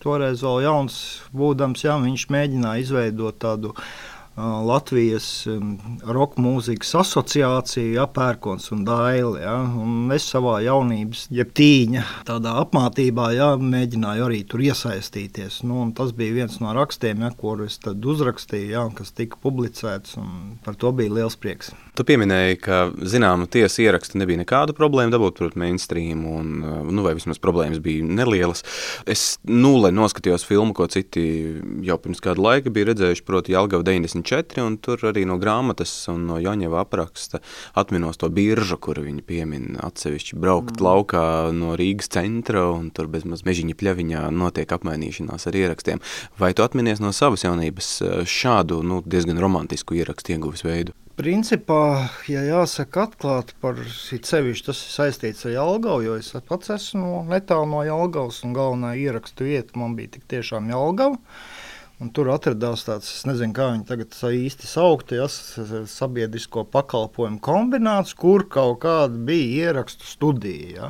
toreiz 0.00 0.40
vēl 0.44 0.64
jauns 0.64 0.96
būdams, 1.36 1.84
jā, 1.84 1.96
viņš 2.00 2.26
mēģināja 2.32 2.84
izveidot 2.84 3.36
tādu 3.42 3.74
Latvijas 4.38 5.26
um, 5.50 5.72
roka 6.06 6.40
mūzikas 6.40 6.92
asociāciju, 7.02 7.96
ja, 7.96 8.06
pērkons 8.06 8.70
un 8.72 8.84
daili. 8.86 9.42
Ja, 9.42 9.56
un 9.58 10.12
es 10.14 10.28
savā 10.30 10.60
jaunības, 10.64 11.26
jeb 11.34 11.50
tīņa, 11.56 12.04
tādā 12.28 12.54
apmācībā 12.62 13.30
ja, 13.34 13.50
mēģināju 13.60 14.26
arī 14.28 14.40
tur 14.48 14.62
iesaistīties. 14.64 15.60
Nu, 15.66 15.82
tas 15.96 16.14
bija 16.16 16.38
viens 16.38 16.60
no 16.62 16.72
rakstiem, 16.76 17.24
ja, 17.26 17.32
ko 17.36 17.56
es 17.66 17.80
uzrakstīju, 17.82 18.70
ja, 18.70 18.86
kas 18.96 19.12
tika 19.16 19.40
publicēts. 19.42 20.16
Par 20.64 20.78
to 20.78 20.92
bija 20.96 21.12
liels 21.18 21.36
prieks. 21.40 21.74
Tu 21.98 22.06
pieminēji, 22.06 22.60
ka 22.62 22.80
zināma 23.02 23.48
tiesa 23.50 23.82
ieraksta 23.84 24.20
nebija 24.20 24.40
nekāda 24.40 24.76
problēma 24.76 25.12
dabūt, 25.12 25.36
protams, 25.40 25.60
mainstream, 25.60 26.22
un, 26.30 26.54
nu, 26.88 27.04
vai 27.04 27.16
vismaz 27.18 27.42
problēmas 27.42 27.82
bija 27.82 28.06
nelielas. 28.06 28.62
Es 29.10 29.34
nulle 29.44 29.90
noskatījos 29.92 30.46
filmu, 30.48 30.72
ko 30.76 30.86
citi 30.88 31.26
jau 31.84 31.98
pirms 32.00 32.22
kāda 32.24 32.40
laika 32.40 32.72
bija 32.72 32.92
redzējuši, 32.92 33.26
proti, 33.26 33.56
Jālgava 33.56 33.84
94, 34.22 34.64
un 34.64 34.76
tur 34.82 35.02
arī 35.10 35.24
no 35.28 35.38
grāmatas 35.40 35.92
un 36.12 36.26
no 36.28 36.38
Joņeva 36.40 36.84
apraksta 36.84 37.40
atminos 37.78 38.20
to 38.20 38.30
biržu, 38.32 38.78
kuru 38.80 39.04
viņi 39.06 39.24
piemin 39.26 39.78
atsevišķi 39.80 40.38
braukt 40.40 40.78
mm. 40.78 40.86
laukā 40.86 41.24
no 41.56 41.74
Rīgas 41.78 42.12
centra, 42.12 42.66
un 42.74 42.90
tur 42.94 43.10
bezmaz 43.12 43.44
mežiņa 43.48 43.76
pļaviņā 43.80 44.24
notiek 44.34 44.72
apmainīšanās 44.76 45.48
ar 45.50 45.60
ierakstiem. 45.60 46.02
Vai 46.40 46.52
tu 46.54 46.64
atminies 46.66 47.02
no 47.02 47.12
savas 47.16 47.44
jaunības 47.46 47.92
šādu, 48.28 48.82
nu, 48.86 49.02
diezgan 49.06 49.40
romantisku 49.40 49.98
ierakstu 49.98 50.36
ieguves 50.36 50.64
veidu? 50.66 50.96
Principā, 51.20 52.08
ja 52.32 52.40
jāsaka 52.46 53.02
atklāti 53.10 53.52
par 53.60 53.76
sevišķi, 53.84 54.64
tas 54.70 54.78
ir 54.80 54.92
saistīts 54.94 55.44
ar 55.44 55.52
Jālgavu, 55.52 56.04
jo 56.06 56.14
es 56.16 56.30
pats 56.48 56.72
esmu 56.72 57.02
no, 57.02 57.18
netālu 57.28 57.68
no 57.68 57.82
Jālgavas, 57.84 58.38
un 58.46 58.54
galvenā 58.56 58.94
ierakstu 58.96 59.50
vieta 59.50 59.76
man 59.76 59.98
bija 59.98 60.14
tik 60.14 60.24
tiešām 60.32 60.70
Jālgava. 60.72 61.20
Un 62.00 62.08
tur 62.16 62.30
atradās 62.32 62.86
tāds, 62.86 63.10
es 63.12 63.26
nezinu, 63.28 63.52
kā 63.52 63.66
viņi 63.74 63.84
tagad 63.90 64.14
īsti 64.16 64.68
saukti, 64.70 65.18
ja, 65.20 65.26
sabiedrisko 65.28 66.64
pakalpojumu 66.72 67.42
kombināts, 67.44 68.14
kur 68.16 68.46
kaut 68.48 68.78
kāda 68.86 69.20
bija 69.28 69.68
ierakstu 69.68 70.08
studija. 70.08 70.70
Ja. 70.72 70.88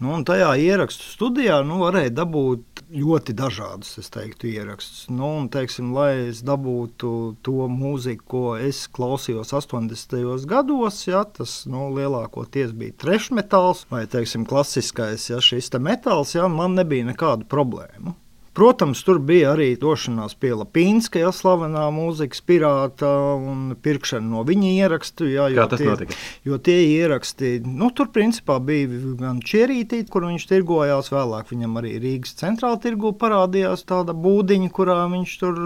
Nu, 0.00 0.16
tajā 0.24 0.54
ierakstu 0.56 1.04
studijā 1.04 1.58
nu, 1.68 1.76
varēja 1.84 2.10
dabūt 2.22 2.82
ļoti 2.90 3.34
dažādus 3.36 4.08
teiktu, 4.10 4.48
ierakstus. 4.48 5.04
Nu, 5.12 5.28
un, 5.42 5.50
teiksim, 5.52 5.92
lai 5.94 6.30
es 6.30 6.40
dabūtu 6.42 7.10
to 7.44 7.66
mūziku, 7.68 8.24
ko 8.32 8.42
es 8.56 8.86
klausījos 8.90 9.52
80. 9.54 10.48
gados, 10.50 11.02
ja, 11.04 11.20
tas 11.36 11.60
nu, 11.70 11.90
lielākoties 11.94 12.72
bija 12.80 12.96
trešmetāls 13.04 13.84
vai 13.92 14.06
teiksim, 14.10 14.48
klasiskais 14.48 15.28
ja, 15.30 15.38
šis 15.44 15.68
metāls, 15.78 16.34
ja, 16.34 16.48
man 16.48 16.80
nebija 16.80 17.12
nekādu 17.12 17.46
problēmu. 17.46 18.16
Protams, 18.50 18.98
tur 19.06 19.20
bija 19.22 19.52
arī 19.52 19.68
došanās 19.78 20.32
pie 20.42 20.50
Lapīnska, 20.58 21.20
ja 21.22 21.28
slavenā 21.30 21.84
mūzikas 21.94 22.42
pirāta 22.42 23.10
un 23.38 23.76
pirkšana 23.78 24.26
no 24.26 24.42
viņa 24.48 24.72
ierakstu. 24.72 25.28
Jā, 25.30 25.46
Kā 25.54 25.68
tas 25.70 25.78
tie, 25.78 25.86
notika? 25.86 26.18
Jo 26.48 26.58
tie 26.58 26.80
ieraksti, 26.96 27.52
nu, 27.62 27.92
tur 27.94 28.10
principā 28.10 28.58
bija 28.58 29.14
gan 29.20 29.38
čierītī, 29.46 30.02
kur 30.10 30.26
viņš 30.26 30.48
tirgojās, 30.50 31.12
vēlāk 31.14 31.54
viņam 31.54 31.78
arī 31.78 31.94
Rīgas 32.02 32.34
centrāla 32.42 32.80
tirgu 32.82 33.14
parādījās 33.22 33.86
tāda 33.86 34.18
būdiņa, 34.18 34.72
kurā 34.74 35.04
viņš 35.14 35.36
tur 35.44 35.60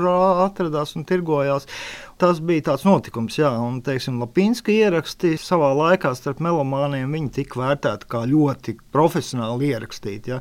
atradās 0.44 0.92
un 0.98 1.08
tirgojās. 1.08 1.64
Tas 2.20 2.38
bija 2.38 2.62
tāds 2.68 2.84
notikums, 2.86 3.34
jā, 3.40 3.48
un, 3.58 3.80
teiksim, 3.84 4.20
Lapīnska 4.22 4.70
ieraksti 4.70 5.34
savā 5.40 5.72
laikā 5.74 6.12
starp 6.14 6.38
melomāniem 6.44 7.10
viņi 7.10 7.32
tika 7.40 7.58
vērtēti 7.58 8.08
kā 8.10 8.22
ļoti 8.30 8.76
profesionāli 8.94 9.72
ierakstīti. 9.72 10.34
Ja. 10.34 10.38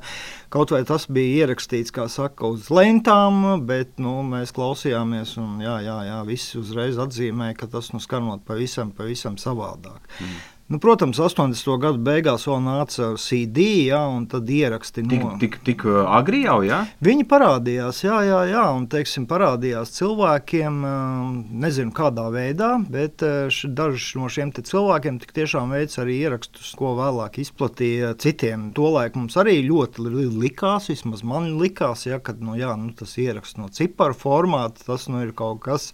Kaut 0.53 0.73
vai 0.75 0.83
tas 0.85 1.07
bija 1.09 1.43
ierakstīts, 1.43 1.93
kā 1.95 2.05
saka, 2.13 2.51
uz 2.53 2.69
lentām, 2.73 3.65
bet 3.65 3.97
nu, 4.03 4.19
mēs 4.27 4.53
klausījāmies, 4.53 5.33
un 5.41 5.63
jā, 5.65 5.79
jā, 5.87 5.97
jā, 6.11 6.19
visi 6.29 6.61
uzreiz 6.61 7.01
atzīmēja, 7.01 7.57
ka 7.63 7.71
tas 7.73 7.89
nu 7.95 8.01
skanot 8.03 8.45
pavisam, 8.45 8.93
pavisam 8.93 9.39
savādāk. 9.41 10.05
Mm. 10.21 10.41
Nu, 10.71 10.79
protams, 10.79 11.19
80. 11.19 11.67
gadu 11.77 11.99
beigās 11.99 12.45
vēl 12.47 12.61
nāca 12.63 13.09
CD, 13.19 13.65
ja, 13.89 13.99
un 14.07 14.23
tad 14.31 14.47
ieraksti 14.47 15.03
Tik, 15.03 15.19
no 15.19 15.33
tik, 15.41 15.57
tik 15.67 15.83
uh, 15.83 16.05
agri 16.15 16.45
jau, 16.45 16.61
jā? 16.63 16.79
Viņi 17.03 17.25
parādījās, 17.27 17.99
jā, 18.05 18.21
jā, 18.23 18.37
jā 18.47 18.63
un 18.71 18.85
teiksim, 18.87 19.25
parādījās 19.27 19.91
cilvēkiem, 19.97 20.77
um, 20.87 21.33
nezinu 21.65 21.91
kādā 21.93 22.29
veidā, 22.31 22.71
bet 22.87 23.25
uh, 23.27 23.51
daži 23.51 24.21
no 24.21 24.29
šiem 24.31 24.53
cilvēkiem 24.55 25.19
tik 25.21 25.35
tiešām 25.35 25.75
veids 25.75 25.99
arī 25.99 26.15
ierakstus, 26.23 26.71
ko 26.79 26.93
vēlāk 27.01 27.41
izplatīja 27.43 28.13
citiem. 28.23 28.69
Tolaik 28.77 29.19
mums 29.19 29.35
arī 29.43 29.59
ļoti 29.67 30.07
li- 30.07 30.29
likās, 30.45 30.87
vismaz 30.93 31.25
man 31.27 31.57
likās, 31.59 32.07
ja, 32.07 32.21
ka 32.23 32.37
nu, 32.39 32.55
jā, 32.57 32.71
nu, 32.79 32.95
tas 32.95 33.17
ieraksts 33.19 33.59
no 33.59 33.67
ciparu 33.67 34.15
formāta, 34.15 34.87
tas 34.87 35.09
nu, 35.11 35.25
ir 35.27 35.35
kaut 35.35 35.59
kas. 35.67 35.91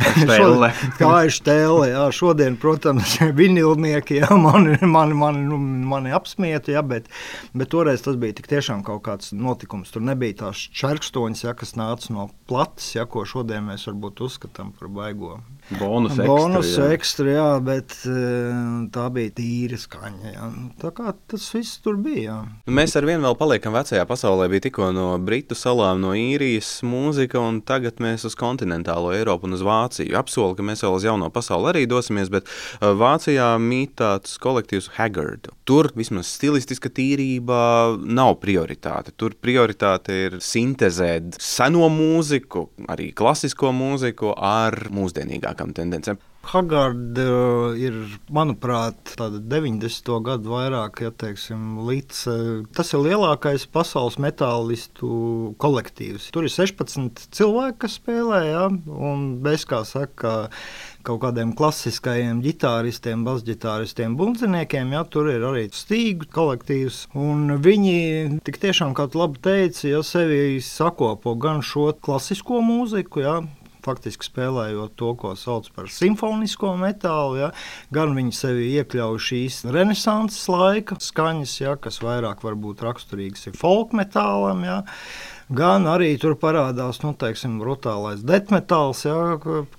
Štelle. 0.00 0.70
Tā 0.98 1.10
ir 1.26 1.34
stēle. 1.34 1.90
Jā, 1.92 2.04
šodien, 2.14 2.56
protams, 2.60 3.16
vinilnieki 3.40 4.20
jā, 4.20 4.30
mani, 4.40 4.78
mani, 4.82 5.18
mani, 5.18 5.44
nu, 5.50 5.58
mani 5.90 6.14
apsmieta, 6.16 6.74
jā, 6.74 6.82
bet, 6.86 7.10
bet 7.56 7.72
toreiz 7.72 8.04
tas 8.04 8.18
bija 8.20 8.38
tik 8.38 8.50
tiešām 8.50 8.84
kaut 8.86 9.04
kāds 9.06 9.34
notikums. 9.36 9.92
Tur 9.94 10.04
nebija 10.06 10.40
tās 10.44 10.62
čerkstoņas, 10.80 11.44
jā, 11.46 11.56
kas 11.58 11.76
nāca 11.78 12.14
no 12.16 12.28
plates, 12.50 12.94
jā, 12.96 13.06
ko 13.10 13.26
šodien 13.28 13.68
mēs 13.70 13.86
varbūt 13.90 14.24
uzskatām 14.26 14.74
par 14.76 14.92
baigo. 14.92 15.38
Bonus 15.78 16.16
ekstra. 16.16 16.26
Bonus 16.26 16.70
jā. 16.74 16.86
ekstra, 16.96 17.26
jā, 17.30 17.48
bet 17.62 17.94
eh, 18.08 18.60
tā 18.94 19.06
bija 19.14 19.32
tīra 19.36 19.78
skaņa. 19.78 20.32
Jā. 20.34 20.48
Tā 20.80 20.90
kā 20.96 21.12
tas 21.30 21.46
viss 21.54 21.78
tur 21.84 21.98
bija. 22.00 22.20
Jā. 22.20 22.38
Nu, 22.66 22.74
Mēs 22.80 22.96
ar 22.98 23.06
vienu 23.06 23.22
vēl 23.26 23.36
paliekam 23.38 23.76
vecajā 23.76 24.02
pasaulē. 24.08 24.48
Bija 24.50 24.66
tikko 24.66 24.90
no 24.96 25.06
Britu 25.22 25.56
salām, 25.58 26.02
no 26.02 26.14
īrijas 26.16 26.80
mūzika, 26.86 27.38
un 27.38 27.60
tagad 27.66 28.02
mēs 28.02 28.26
uz 28.28 28.36
kontinentālo 28.38 29.12
Eiropu 29.14 29.46
un 29.48 29.56
uz 29.58 29.64
Vāciju. 29.66 30.16
Apsolu, 30.18 30.56
ka 30.58 30.66
mēs 30.66 30.84
vēl 30.86 30.96
uz 30.98 31.06
jauno 31.06 31.30
pasauli 31.34 31.70
arī 31.72 31.84
dosimies, 31.90 32.32
bet 32.32 32.48
uh, 32.48 32.90
Vācijā 32.98 33.52
mīt 33.62 33.96
tāds 34.00 34.36
kolektīvs 34.42 34.90
Haggard. 34.98 35.50
Tur 35.68 35.90
vismaz 35.94 36.32
stilistiska 36.34 36.90
tīrība 36.90 37.60
nav 38.00 38.40
prioritāte. 38.42 39.14
Tur 39.14 39.36
prioritāte 39.38 40.16
ir 40.26 40.38
sintēzēt 40.42 41.38
seno 41.38 41.86
mūziku, 41.92 42.66
arī 42.90 43.10
klasisko 43.16 43.70
mūziku 43.76 44.34
ar 44.34 44.88
mūsdienīgākām 45.50 45.74
tendencēm. 45.74 46.18
Hagarda 46.40 47.24
uh, 47.28 47.76
ir, 47.76 47.92
manuprāt, 48.32 49.12
tāda 49.18 49.42
90. 49.44 50.08
gadu 50.24 50.54
vairāk, 50.54 51.02
ja 51.04 51.10
teiksim, 51.12 51.82
līdz. 51.84 52.20
uh, 52.32 52.62
Tas 52.72 52.94
ir 52.94 53.02
lielākais 53.04 53.66
pasaules 53.68 54.16
metālistu 54.16 55.54
kolektīvs. 55.60 56.30
Tur 56.32 56.48
ir 56.48 56.54
16 56.54 57.28
cilvēki, 57.36 57.76
kas 57.84 57.98
spēlē, 58.00 58.40
ja, 58.48 58.64
un 58.88 59.36
bez 59.44 59.66
kā 59.68 59.82
saka, 59.84 60.48
kaut 61.04 61.20
kādiem 61.20 61.52
klasiskajiem 61.56 62.40
ģitāristiem, 62.40 63.20
basģitāristiem, 63.28 64.16
bundziniekiem, 64.16 64.96
ja 64.96 65.04
tur 65.04 65.28
ir 65.28 65.44
arī 65.44 65.68
stīgu 65.76 66.32
kolektīvs. 66.32 67.04
Un 67.20 67.58
viņi 67.60 68.40
tik 68.48 68.62
tiešām, 68.64 68.96
kā 68.96 69.10
tu 69.12 69.20
labi 69.20 69.44
teici, 69.44 69.90
ja 69.92 70.00
sevi 70.00 70.56
sakopo 70.64 71.36
gan 71.36 71.60
šo 71.60 71.90
klasisko 72.00 72.64
mūziku, 72.64 73.24
ja, 73.28 73.40
faktiski 73.84 74.28
spēlējot 74.28 74.94
to, 75.00 75.14
ko 75.20 75.34
sauc 75.38 75.68
par 75.76 75.90
simfonisko 75.92 76.74
metālu, 76.80 77.40
ja, 77.44 77.50
gan 77.94 78.14
viņi 78.18 78.36
sevi 78.36 78.70
iekļauj 78.80 79.20
šīs 79.30 79.60
renesanses 79.72 80.46
laika 80.52 80.98
skaņas, 81.00 81.58
ja, 81.62 81.76
kas 81.80 82.00
vairāk 82.04 82.44
varbūt 82.46 82.84
raksturīgas 82.86 83.50
ir 83.50 83.58
folk 83.58 83.94
metālam. 83.96 84.64
Ja. 84.66 84.80
Gan 85.50 85.88
arī 85.90 86.12
tur 86.22 86.36
parādās 86.38 87.00
nu, 87.02 87.10
teiksim, 87.18 87.56
brutālais 87.58 88.20
deathmetāls, 88.22 89.00
ja, 89.02 89.16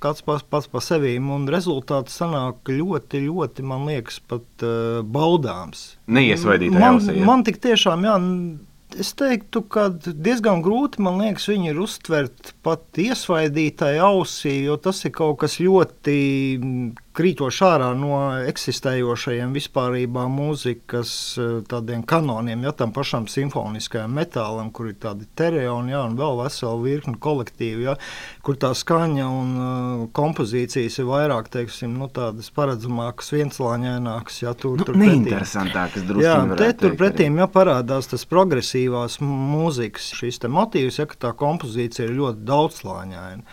kāds 0.04 0.26
pats, 0.28 0.44
pats 0.44 0.68
par 0.68 0.84
sevi. 0.84 1.14
Un 1.16 1.46
rezultāts 1.52 2.18
sanāk 2.20 2.68
ļoti, 2.68 3.22
ļoti, 3.30 3.64
man 3.70 3.88
liekas, 3.88 4.20
pat 4.28 4.66
uh, 4.68 5.00
baudāms. 5.08 5.94
Neiesvaidītajā 6.12 6.82
Man, 6.82 7.00
ja? 7.08 7.24
man 7.30 7.46
tik 7.48 7.62
tiešām, 7.64 8.04
jā, 8.04 8.18
es 9.00 9.14
teiktu, 9.18 9.64
ka 9.72 9.88
diezgan 9.94 10.64
grūti, 10.66 11.02
man 11.04 11.22
liekas, 11.22 11.48
viņu 11.52 11.76
uztvert 11.84 12.54
pat 12.66 13.00
iesvaidītai 13.00 13.96
ausī, 14.04 14.62
jo 14.66 14.78
tas 14.82 15.04
ir 15.08 15.14
kaut 15.16 15.40
kas 15.44 15.60
ļoti 15.64 16.18
krītoši 17.18 17.64
ārā 17.68 17.90
no 17.98 18.18
eksistējošajiem 18.48 19.52
vispārībā 19.56 20.26
mūzikas 20.32 21.14
eh, 21.42 21.50
tādiem 21.70 22.04
kanoniem, 22.08 22.64
ja 22.68 22.74
tam 22.78 22.94
pašam 22.96 23.28
simfoniskajam 23.32 24.14
metālam, 24.16 24.72
kur 24.76 24.92
ir 24.92 24.98
tādi 25.02 25.28
tereoni, 25.38 25.94
ja, 25.94 26.04
un 26.08 26.16
vēl 26.20 26.40
vesela 26.40 26.78
virkni 26.82 27.18
kolektīvi, 27.22 27.88
ja, 27.90 27.98
kur 28.46 28.58
tā 28.62 28.72
skaņa 28.78 29.28
un 29.32 29.52
uh, 29.58 30.06
kompozīcijas 30.16 31.00
ir 31.02 31.10
vairāk, 31.10 31.52
teiksim, 31.54 31.94
nu, 32.00 32.08
tādas 32.12 32.52
paredzamākas, 32.56 33.32
vienslāņainākas, 33.36 34.42
ja 34.46 34.56
tur, 34.58 34.80
Nu, 34.82 34.88
tur 34.88 34.98
neinteresantākas 35.02 36.08
drusku. 36.08 36.26
Jā, 36.26 36.38
te 36.60 36.72
tur 36.80 36.96
pretīm 37.00 37.42
ja, 37.42 37.50
parādās 37.52 38.10
tas 38.12 38.26
progresīvās 38.30 39.20
mūzikas 39.24 40.12
šis 40.18 40.42
te 40.42 40.52
motīvs, 40.52 41.02
ja, 41.02 41.10
ka 41.12 41.20
tā 41.28 41.36
kompozīcija 41.38 42.08
ir 42.08 42.18
ļoti 42.18 42.48
daudzslāņaina. 42.48 43.46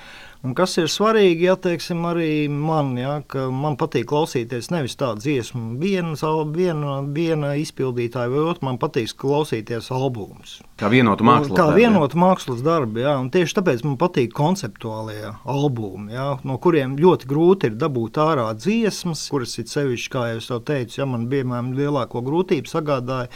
Un 0.47 0.53
kas 0.55 0.77
ir 0.79 0.87
svarīgi, 0.87 1.49
ja 1.49 1.57
teiksim, 1.59 2.05
arī 2.07 2.47
man, 2.47 2.93
ja, 2.95 3.17
ka 3.27 3.49
man 3.51 3.75
patīk 3.79 4.07
klausīties 4.13 4.71
nevis 4.71 4.95
tādu 5.01 5.25
dziesmu, 5.25 5.73
viena, 5.81 6.15
viena, 6.55 6.93
viena 7.03 7.51
izpildītāja 7.59 8.31
vai 8.31 8.45
otra, 8.53 8.69
man 8.69 8.79
patīk 8.79 9.17
klausīties 9.19 9.91
albumus. 9.91 10.61
Kā 10.79 10.93
vienotu 10.93 11.27
mākslas 11.27 11.57
Kā 11.57 11.67
darbu, 11.67 11.75
jā. 11.75 11.89
vienotu 11.89 12.23
mākslas 12.23 12.63
darbu, 12.63 13.03
jā, 13.03 13.17
un 13.19 13.33
tieši 13.35 13.59
tāpēc 13.59 13.83
man 13.89 13.99
patīk 13.99 14.31
konceptuālie 14.39 15.35
albumi, 15.43 16.15
jā, 16.15 16.31
no 16.47 16.61
kuriem 16.63 16.95
ļoti 17.03 17.27
grūti 17.35 17.73
ir 17.73 17.79
dabūt 17.83 18.23
ārā 18.23 18.47
dziesmas, 18.55 19.27
kuras 19.35 19.59
ir 19.59 19.67
sevišķi, 19.67 20.13
kā 20.15 20.29
jau 20.37 20.63
teicu, 20.63 21.01
ja 21.01 21.11
man 21.11 21.27
piemēram 21.33 21.75
lielāko 21.75 22.23
grūtību 22.23 22.71
sagādāja 22.71 23.27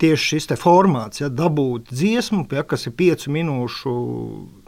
tieši 0.00 0.38
šis 0.38 0.54
formāts, 0.56 1.20
ja 1.20 1.28
dabūt 1.28 1.92
dziesmu, 1.92 2.48
ja, 2.56 2.64
kas 2.64 2.88
ir 2.88 2.96
piecu 2.96 3.36
minūšu 3.36 3.92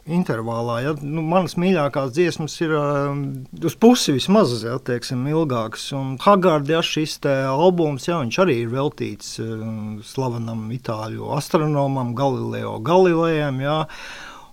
intervālā. 0.09 0.79
Ja, 0.83 0.93
nu, 1.01 1.23
manas 1.25 1.55
mīļākās 1.59 2.13
dziesmas 2.15 2.55
ir 2.63 2.73
um, 2.77 3.21
uz 3.65 3.75
pusi 3.79 4.15
vismaz 4.17 4.55
ja, 4.65 4.77
teiksim, 4.81 5.25
ilgākas. 5.31 5.89
Un 5.97 6.15
Hagards, 6.23 6.71
ja 6.71 6.81
šis 6.85 7.19
albums, 7.25 8.09
ja, 8.09 8.21
arī 8.43 8.61
ir 8.63 8.73
veltīts 8.73 9.37
um, 9.43 9.99
slavenam 10.05 10.67
itāļu 10.75 11.29
astronomam 11.37 12.15
Galileo 12.17 12.79
Galilejam. 12.83 13.61
Ja, 13.63 13.77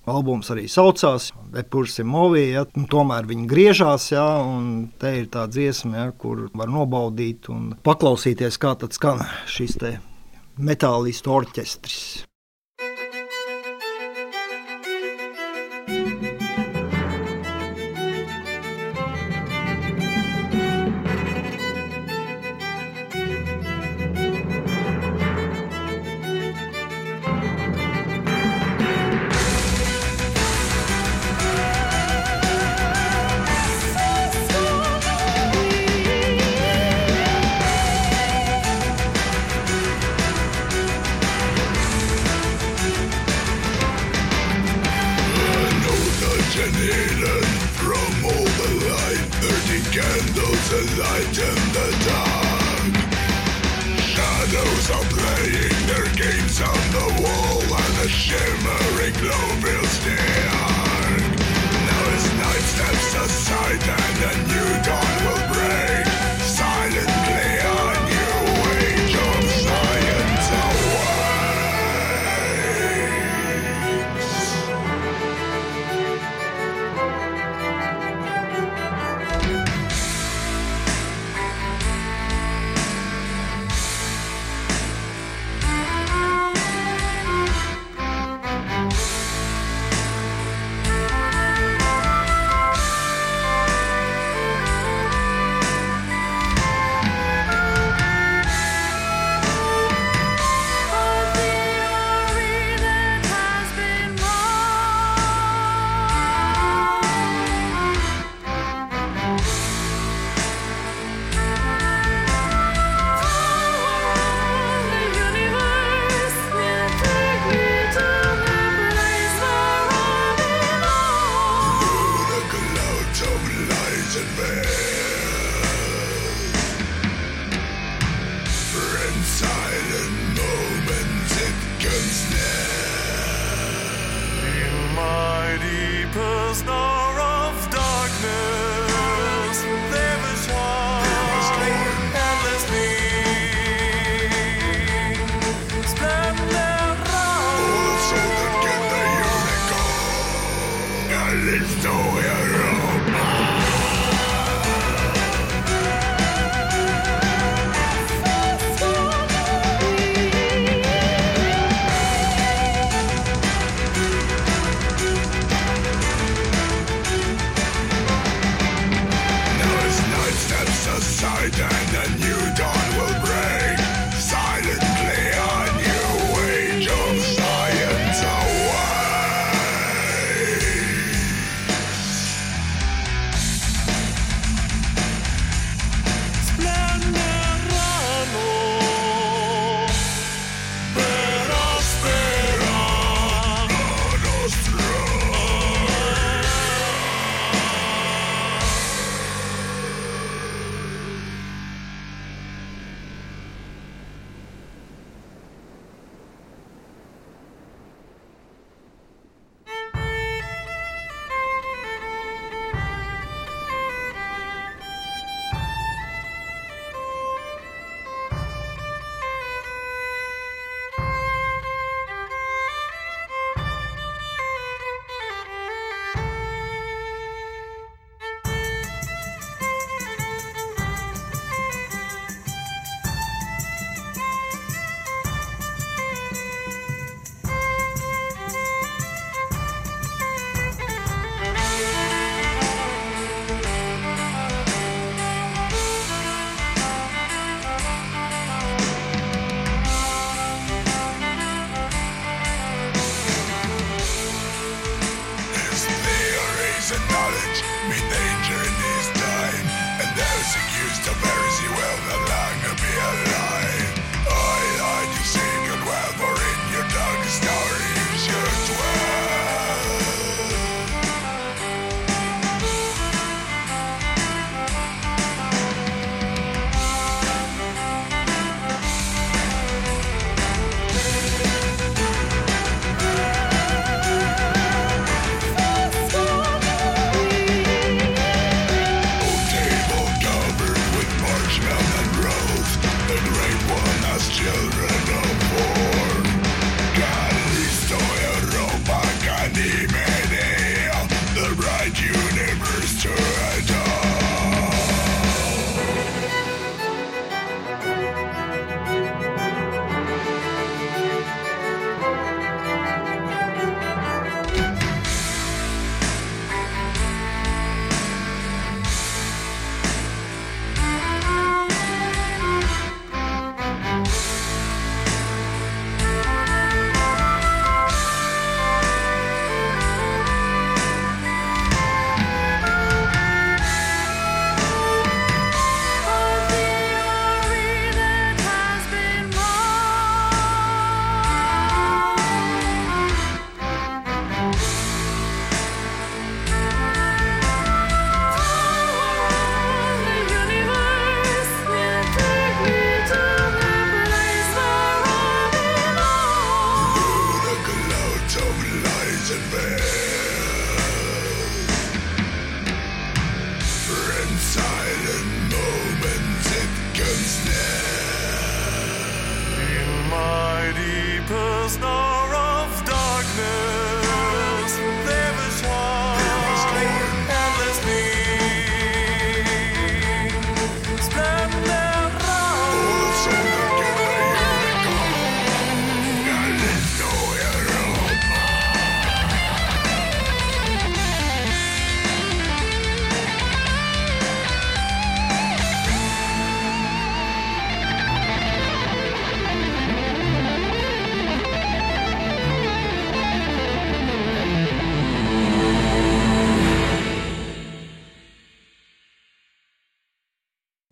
Albums 0.06 0.52
arī 0.54 0.68
saucās 0.70 1.32
Epursi 1.58 2.04
Movija, 2.06 2.60
ja, 2.60 2.84
tomēr 2.92 3.26
viņi 3.26 3.48
griežās, 3.50 4.12
ja, 4.12 4.22
un 4.38 4.86
te 5.02 5.10
ir 5.18 5.26
tā 5.34 5.48
dziesma, 5.50 5.96
ja, 5.98 6.12
kur 6.14 6.44
var 6.54 6.70
nobaudīt 6.70 7.50
un 7.50 7.72
paklausīties, 7.82 8.60
kā 8.62 8.76
tad 8.78 8.94
skan 8.94 9.24
šis 9.50 9.74
te 9.82 9.96
metālistu 10.62 11.34
orķestris. 11.34 12.22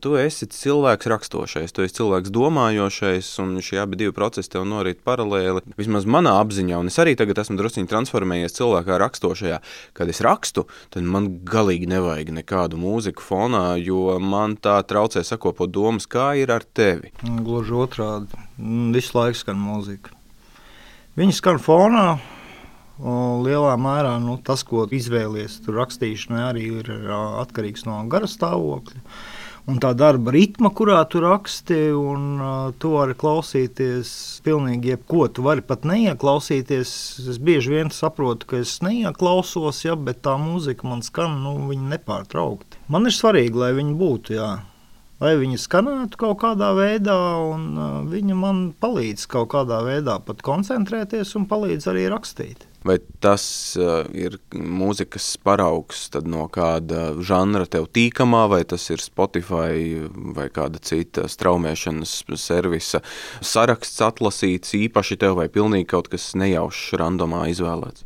Tu 0.04 0.10
esi 0.20 0.44
cilvēks 0.52 1.08
rakstošais, 1.08 1.72
tu 1.72 1.80
esi 1.80 1.94
cilvēks 1.96 2.28
domājošais, 2.28 3.28
un 3.40 3.54
šie 3.64 3.78
abi 3.80 3.96
divi 3.96 4.12
procesi 4.12 4.50
tev 4.52 4.66
norit 4.68 4.98
paralēli. 5.00 5.62
Vismaz 5.78 6.04
manā 6.04 6.34
apziņā, 6.42 6.76
un 6.76 6.90
es 6.90 6.98
arī 7.00 7.14
tagad 7.16 7.38
esmu 7.40 7.56
druskuļi 7.56 7.88
transformējies 7.88 8.52
cilvēkā 8.58 8.98
rakstošajā. 9.00 9.62
Kad 9.96 10.10
es 10.12 10.20
rakstu, 10.26 10.66
tad 10.92 11.08
man 11.08 11.30
galīgi 11.48 11.88
nevajag 11.88 12.34
nekādu 12.36 12.76
mūziku 12.82 13.24
fonā, 13.24 13.62
jo 13.80 14.18
man 14.20 14.58
tā 14.60 14.74
traucē 14.84 15.22
sakopot 15.24 15.72
domas, 15.72 16.04
kā 16.04 16.34
ir 16.36 16.52
ar 16.52 16.66
tevi. 16.76 17.14
Gluži 17.24 17.72
otrādi. 17.86 18.42
Mm, 18.58 18.90
Visu 18.92 19.16
laiku 19.16 19.40
skan 19.40 19.56
mūzika. 19.56 20.12
Viņi 21.16 21.38
skan 21.38 21.62
fonā. 21.64 22.18
Lielā 23.00 23.72
mērā 23.80 24.18
nu, 24.22 24.36
tas, 24.44 24.60
ko 24.68 24.84
izvēlies 24.84 25.62
rakstīšanai, 25.64 26.44
arī 26.50 26.66
ir 26.82 26.92
atkarīgs 27.40 27.88
no 27.88 28.02
gara 28.12 28.28
stāvokļa. 28.28 29.00
Un 29.64 29.78
tā 29.80 29.94
darba 29.96 30.34
ritma, 30.34 30.68
kurā 30.76 30.98
tu 31.08 31.22
raksti, 31.24 31.78
un 31.96 32.24
uh, 32.36 32.72
tu 32.76 32.90
vari 32.92 33.14
klausīties 33.16 34.10
pilnīgi 34.44 34.92
jebko. 34.92 35.22
Tu 35.32 35.44
vari 35.46 35.64
pat 35.64 35.86
neieklausīties. 35.88 36.92
Es 37.32 37.38
bieži 37.40 37.72
vien 37.72 37.92
saprotu, 37.94 38.50
ka 38.50 38.60
es 38.60 38.74
neieklausos, 38.84 39.80
ja, 39.86 39.96
bet 39.96 40.20
tā 40.26 40.36
mūzika 40.42 40.84
man 40.84 41.00
skan 41.06 41.38
nu, 41.46 41.56
nepārtraukti. 41.94 42.82
Man 42.92 43.08
ir 43.08 43.16
svarīgi, 43.16 43.56
lai 43.62 43.72
viņa 43.78 43.96
būtu. 44.02 44.36
Jā. 44.36 44.50
Lai 45.24 45.32
viņi 45.40 45.56
skanētu 45.62 46.20
kaut 46.20 46.42
kādā 46.42 46.74
veidā, 46.76 47.16
un 47.48 47.66
uh, 47.72 47.98
viņa 48.10 48.36
man 48.36 48.62
palīdz 48.84 49.24
kaut 49.32 49.54
kādā 49.56 49.80
veidā 49.86 50.18
pat 50.28 50.44
koncentrēties 50.44 51.32
un 51.40 51.48
palīdz 51.48 51.88
arī 51.94 52.10
rakstīt. 52.12 52.68
Vai 52.84 52.98
tas 53.24 53.44
uh, 53.80 54.04
ir 54.12 54.36
mūzikas 54.52 55.30
paraugs 55.40 56.06
no 56.28 56.44
kāda 56.52 57.14
žanra 57.24 57.64
tev 57.64 57.88
tīkamā, 57.96 58.44
vai 58.52 58.62
tas 58.68 58.84
ir 58.92 59.00
Spotify 59.00 60.04
vai 60.36 60.50
kāda 60.52 60.82
cita 60.84 61.24
straumēšanas 61.32 62.16
servisa 62.36 63.00
saraksts 63.40 64.04
atlasīts 64.04 64.76
īpaši 64.76 65.20
tev, 65.24 65.38
vai 65.40 65.48
pilnīgi 65.48 65.88
kaut 65.96 66.12
kas 66.12 66.34
nejaušs, 66.36 66.92
randomā 67.00 67.46
izvēlēts? 67.54 68.04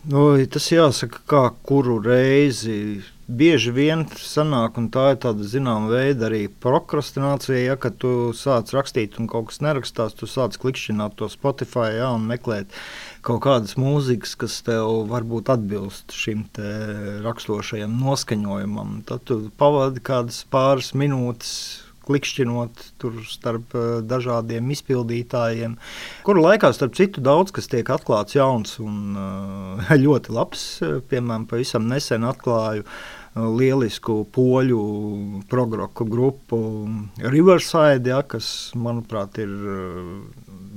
Oi, 0.00 0.46
tas 0.48 0.64
jāsaka, 0.72 1.18
kā 1.28 1.40
kuru 1.60 1.98
reizi. 2.00 3.02
Bieži 3.30 3.70
vien 3.70 4.06
sanāk, 4.16 4.78
un 4.80 4.86
tā 4.90 5.10
ir 5.12 5.18
tāda 5.22 5.44
zināmā 5.46 5.90
veida 5.92 6.24
arī 6.30 6.46
prokrastinācija. 6.48 7.58
Ja, 7.60 7.76
kad 7.78 7.98
tu 8.00 8.32
sāc 8.34 8.72
rakstīt 8.72 9.18
un 9.20 9.28
kaut 9.30 9.50
kas 9.50 9.60
nerakstās, 9.60 10.16
tu 10.16 10.26
sāc 10.26 10.56
klikšķināt 10.58 11.18
to 11.20 11.28
Spotify 11.30 11.92
ja, 11.98 12.08
un 12.16 12.24
meklēt 12.26 12.72
kaut 13.26 13.42
kādas 13.44 13.76
mūzikas, 13.80 14.36
kas 14.40 14.60
tev 14.66 15.04
varbūt 15.10 15.52
atbilst 15.52 16.14
šim 16.16 16.46
raksturošajam 17.26 17.98
noskaņojumam. 18.00 19.00
Tad 19.08 19.26
tu 19.28 19.42
pavadi 19.60 20.02
kādas 20.04 20.42
pāris 20.50 20.94
minūtes 20.96 21.54
klikšķinot 22.10 22.82
starp 23.30 23.76
eh, 23.78 23.86
dažādiem 24.06 24.70
izpildītājiem, 24.74 25.76
kuru 26.26 26.44
laikā, 26.46 26.72
starp 26.74 26.96
citu, 26.98 27.22
daudz 27.24 27.54
kas 27.54 27.70
tiek 27.70 27.86
atklāts 27.92 28.36
jauns 28.38 28.78
un 28.82 29.16
eh, 29.20 29.94
ļoti 30.04 30.36
labs. 30.36 30.66
Piemēram, 31.10 31.46
pavisam 31.50 31.88
nesen 31.90 32.26
atklāju 32.28 32.86
eh, 32.86 33.44
lielisku 33.60 34.22
poļu 34.34 34.80
progroku 35.50 36.08
grupu 36.08 36.62
Riverside, 37.22 38.14
ja, 38.14 38.24
kas, 38.26 38.72
manuprāt, 38.78 39.38
ir 39.42 39.54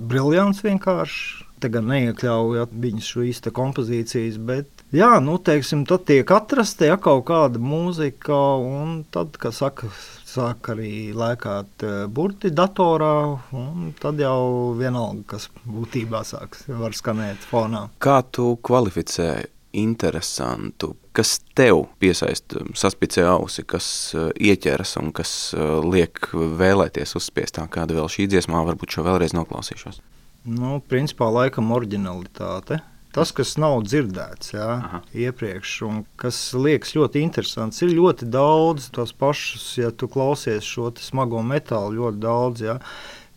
briljants 0.04 0.64
vienkārši. 0.66 1.43
Gan 1.72 1.88
neiekļauju 1.92 2.60
ja, 2.60 2.68
viņas 2.86 3.12
šīs 3.16 3.44
kompozīcijas, 3.54 4.40
bet 4.44 4.84
Jā, 4.94 5.16
nu, 5.26 5.40
teiksim, 5.42 5.88
tad 5.90 6.04
tiek 6.06 6.30
atrasta 6.36 6.86
ja, 6.86 7.00
kaut 7.02 7.24
kāda 7.26 7.58
mūzika, 7.58 8.36
un 8.62 9.00
tad, 9.10 9.40
kā 9.42 9.50
saka, 9.50 9.90
sāk 10.30 10.70
arī 10.70 11.10
lēkāt 11.18 11.86
eh, 11.88 11.96
burti 12.06 12.52
datorā, 12.54 13.16
un 13.58 13.90
tad 13.98 14.22
jau 14.22 14.76
vienalga, 14.78 15.24
kas 15.34 15.50
būtībā 15.66 16.22
sāks, 16.30 16.68
var 16.70 16.94
skanēt 16.94 17.42
fonā. 17.50 17.88
Kā 17.98 18.20
tu 18.30 18.52
kvalificē 18.62 19.32
interesantu, 19.74 20.94
kas 21.18 21.40
tev 21.58 21.88
piesaista 21.98 22.62
saspicē 22.78 23.26
ausi, 23.32 23.66
kas 23.66 23.88
uh, 24.14 24.30
ieķeras 24.38 24.94
un 25.02 25.10
kas 25.18 25.32
uh, 25.58 25.80
liek 25.82 26.30
vēlēties 26.62 27.18
uzspiest 27.18 27.58
tā 27.58 27.66
kādu 27.74 27.98
vēl 27.98 28.14
šī 28.14 28.30
dziesmā, 28.30 28.62
varbūt 28.70 28.94
šo 28.94 29.10
vēlreiz 29.10 29.34
noklausīšos? 29.34 30.04
Nu, 30.44 30.82
principā 30.92 31.30
laikam 31.32 31.72
originalitāte. 31.72 32.82
Tas, 33.14 33.30
kas 33.36 33.54
nav 33.62 33.84
dzirdēts 33.86 34.56
jā, 34.56 34.68
Aha. 34.74 35.00
iepriekš, 35.14 35.74
un 35.86 36.00
kas 36.18 36.38
liekas 36.58 36.96
ļoti 36.98 37.22
interesants, 37.22 37.84
ir 37.86 37.94
ļoti 37.94 38.26
daudz 38.34 38.88
tos 38.96 39.14
pašus, 39.14 39.68
ja 39.78 39.92
tu 39.94 40.10
klausies 40.10 40.66
šo 40.66 40.90
smago 40.98 41.44
metālu, 41.46 42.00
ļoti 42.00 42.24
daudz. 42.24 42.64
Jā. 42.66 42.80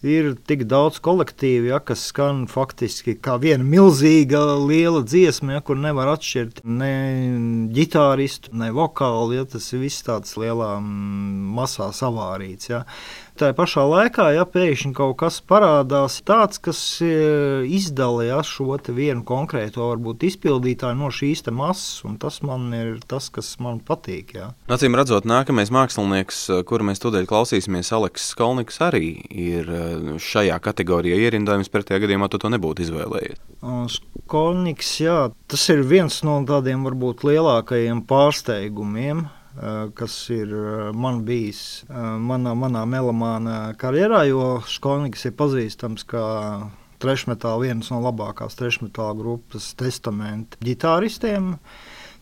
Ir 0.06 0.34
tik 0.48 0.64
daudz 0.68 0.96
kolektīvu, 1.04 1.70
ja, 1.70 1.80
kas 1.84 2.06
skan 2.08 2.44
faktiski 2.48 3.16
kā 3.20 3.36
viena 3.42 3.64
milzīga, 3.64 4.40
liela 4.60 5.00
dziesma, 5.04 5.56
ja, 5.56 5.64
kur 5.64 5.76
nevar 5.80 6.12
atšķirt 6.14 6.62
ne 6.64 6.92
ģitāristu, 7.76 8.52
ne 8.56 8.70
vokālu. 8.76 9.36
Ja, 9.36 9.46
tas 9.48 9.68
ir 9.72 9.84
viss 9.84 10.04
tāds 10.06 10.36
lielā 10.40 10.76
mm, 10.78 11.52
masā 11.56 11.90
savārīts. 11.96 12.70
Ja. 12.72 12.84
Tā 13.36 13.50
pašā 13.52 13.82
laikā, 13.84 14.30
ja 14.32 14.46
pēkšņi 14.48 14.94
kaut 14.96 15.18
kas 15.20 15.42
parādās 15.44 16.14
tāds, 16.24 16.56
kas 16.62 16.78
e, 17.04 17.10
izdala 17.68 18.24
ja, 18.24 18.38
šo 18.40 18.78
vienu 18.96 19.26
konkrēto 19.28 19.90
varbūt, 19.90 20.24
izpildītāju 20.30 20.96
no 20.96 21.10
šīs 21.12 21.44
masas, 21.52 22.00
un 22.08 22.16
tas 22.22 22.40
man 22.40 22.72
ir 22.72 22.96
tas, 23.04 23.28
kas 23.28 23.50
man 23.60 23.82
patīk. 23.84 24.32
Ja. 24.38 24.48
Acīm 24.72 24.96
redzot, 24.96 25.28
nākamais 25.28 25.72
mākslinieks, 25.74 26.46
kuru 26.64 26.88
mēs 26.88 27.02
tūdaļ 27.04 27.28
klausīsimies, 27.28 27.92
Aleks 27.92 28.30
Skolniks, 28.32 28.80
arī 28.80 29.12
ir 29.28 29.68
eh, 29.68 30.16
šajā 30.16 30.56
kategorijā 30.64 31.20
ierindojums. 31.28 31.72
Pretējā 31.72 32.06
gadījumā 32.06 32.30
tu 32.32 32.40
to 32.40 32.52
nebūtu 32.56 32.86
izvēlējies. 32.86 33.42
Skolniks, 33.92 34.96
jā, 35.04 35.18
tas 35.50 35.68
ir 35.74 35.84
viens 35.84 36.22
no 36.24 36.40
tādiem 36.48 36.88
varbūt 36.88 37.26
lielākajiem 37.28 38.06
pārsteigumiem. 38.08 39.26
Eh, 39.56 39.90
Kas 39.96 40.14
ir 40.34 40.52
eh, 40.52 40.92
man 40.94 41.24
bijis 41.26 41.84
eh, 41.88 41.94
manā, 41.96 42.54
manā 42.58 42.84
melomāna 42.88 43.74
karjerā, 43.80 44.24
jo 44.30 44.48
Skolniks 44.68 45.26
ir 45.28 45.36
pazīstams 45.38 46.06
kā 46.08 46.24
trešmetāla, 47.02 47.66
viens 47.66 47.90
no 47.92 48.00
labākās 48.04 48.56
trešmetāla 48.58 49.16
grupas 49.18 49.72
testamenta 49.78 50.58
ģitāristiem. 50.64 51.54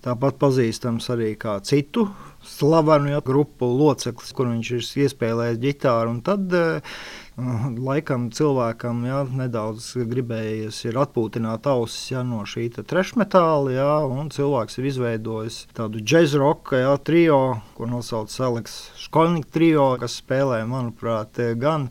Tāpat 0.05 0.37
pazīstams 0.37 1.07
arī 1.15 1.31
kā 1.41 1.57
citu 1.65 2.11
slavenu 2.45 3.21
grupu 3.25 3.65
loceklis, 3.65 4.35
kur 4.37 4.51
viņš 4.51 4.71
ir 4.77 4.89
iespēlējis 5.07 5.61
ģitāru. 5.63 6.19
Tad 6.27 6.57
eh, 6.59 6.99
laikam 7.37 8.29
cilvēkam 8.31 9.01
ja, 9.09 9.23
nedaudz 9.27 9.89
gribējies 10.07 10.85
atpūtināt 10.87 11.67
ausis 11.67 12.13
ja, 12.13 12.23
no 12.23 12.45
šī 12.47 12.69
trešmetāla, 12.77 13.73
ja, 13.75 13.89
un 14.07 14.31
cilvēks 14.31 14.79
ir 14.79 14.87
izveidojis 14.93 15.65
tādu 15.75 15.99
džēzu 15.99 16.39
roka 16.39 16.79
ja, 16.79 16.95
trio, 16.97 17.59
ko 17.75 17.89
nosauc 17.91 18.31
Aleks 18.39 18.77
Školnika 19.03 19.51
trio, 19.51 19.89
kas 19.99 20.21
spēlē, 20.23 20.63
manuprāt, 20.71 21.43
gan 21.59 21.89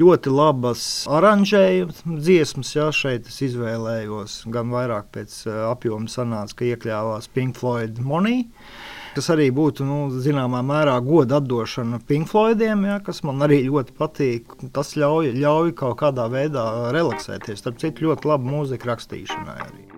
ļoti 0.00 0.32
labas 0.32 0.84
aranžējumas 1.10 2.02
dziesmas. 2.08 2.74
Jā, 2.74 2.88
šeit 2.94 3.28
es 3.30 3.40
izvēlējos 3.46 4.40
gan 4.50 4.72
vairāk 4.74 5.10
pēc 5.14 5.42
eh, 5.46 5.60
apjoma 5.70 6.10
sanāca, 6.10 6.56
ka 6.56 6.70
iekļāvās 6.72 7.30
Pink 7.34 7.60
Floyd 7.60 8.00
Money. 8.02 8.48
Tas 9.10 9.26
arī 9.34 9.48
būtu 9.50 9.82
nu, 9.86 9.98
zināmā 10.22 10.60
mērā 10.62 10.94
goda 11.02 11.40
atdošana 11.40 11.98
Pink 12.06 12.30
Floydiem, 12.30 12.84
ja, 12.86 13.00
kas 13.02 13.24
man 13.26 13.42
arī 13.42 13.64
ļoti 13.66 13.96
patīk. 13.98 14.54
Tas 14.76 14.94
ļauj, 14.94 15.32
ļauj 15.34 15.74
kaut 15.82 15.98
kādā 16.04 16.28
veidā 16.30 16.66
relaksēties. 16.94 17.58
Starp 17.58 17.82
citu, 17.82 18.06
ļoti 18.06 18.30
laba 18.30 18.54
mūzika 18.54 18.94
rakstīšanai. 18.94 19.58
Arī. 19.66 19.89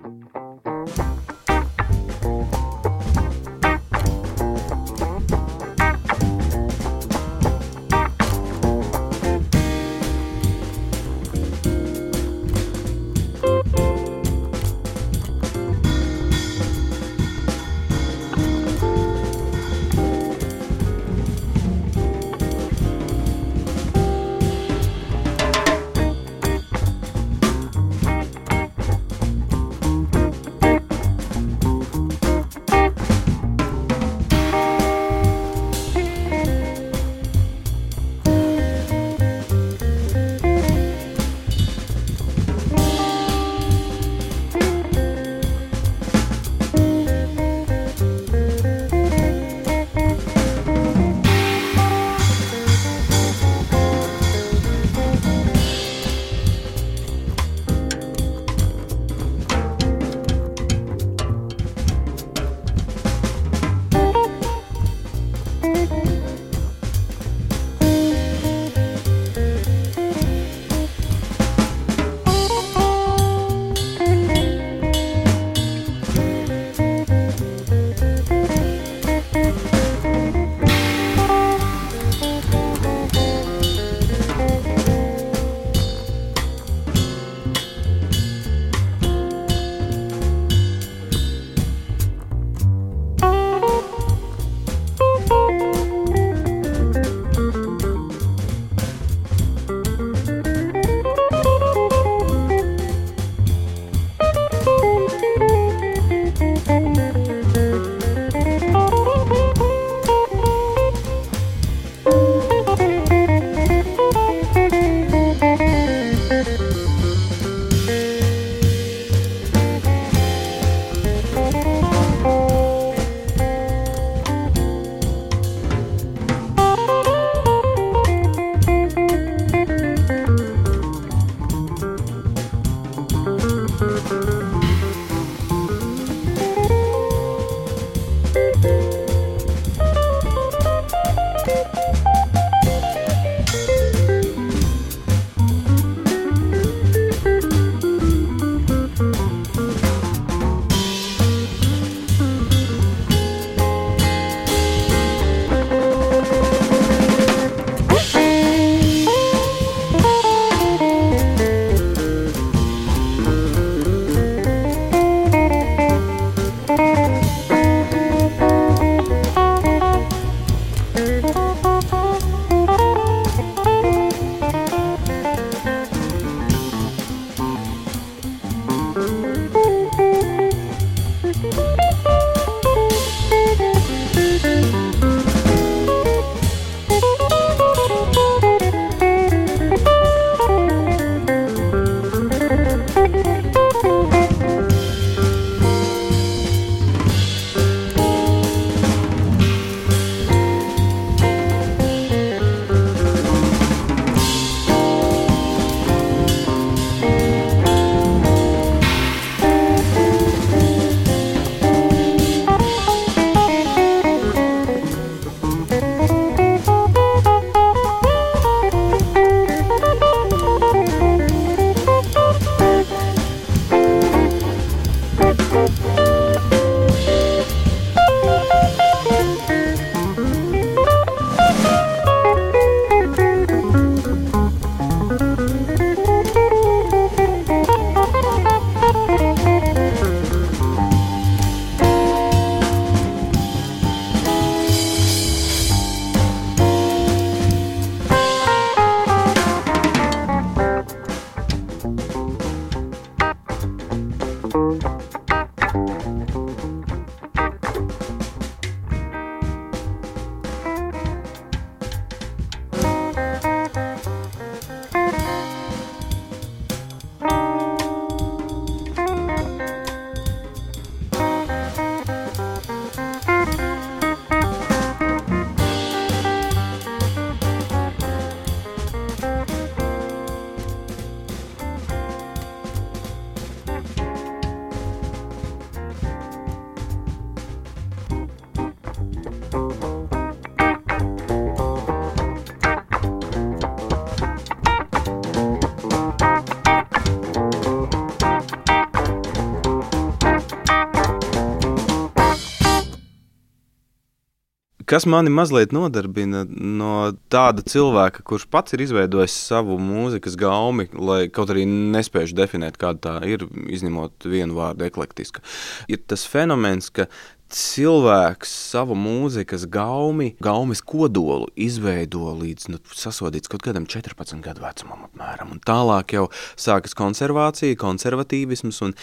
Kas 304.93 305.07
mani 305.09 305.31
mazliet 305.33 305.71
nodarbina 305.73 306.43
no 306.53 306.95
tāda 307.33 307.63
cilvēka, 307.65 308.21
kurš 308.29 308.43
pats 308.53 308.75
ir 308.77 308.83
izveidojis 308.85 309.33
savu 309.49 309.79
mūzikas 309.81 310.35
gaumi, 310.37 310.85
lai 310.93 311.31
kaut 311.33 311.49
arī 311.55 311.65
nespēju 311.65 312.37
definēt, 312.37 312.77
kāda 312.77 313.01
tā 313.07 313.15
ir, 313.25 313.47
izņemot 313.73 314.27
vienu 314.29 314.59
vārdu, 314.59 314.85
eklektiska. 314.85 315.41
Ir 315.89 316.03
tas 316.13 316.27
fenomens, 316.29 316.91
ka 316.93 317.07
cilvēks 317.53 318.51
savu 318.73 318.97
mūzikas 318.99 319.67
gaumi, 319.73 320.33
gaumes 320.43 320.83
kodolu 320.85 321.51
izveido 321.57 322.33
līdz 322.39 322.69
nu, 322.73 322.81
sasodīts 322.97 323.51
kaut 323.53 323.65
kādam 323.67 323.87
14 323.91 324.41
gadu 324.45 324.65
vecumam 324.65 325.07
apmēram. 325.09 325.53
Un 325.57 325.63
tālāk 325.65 326.17
jau 326.17 326.27
sākas 326.57 326.97
konservācija, 326.99 327.79
konservatīvisms 327.81 328.81
un 328.87 328.97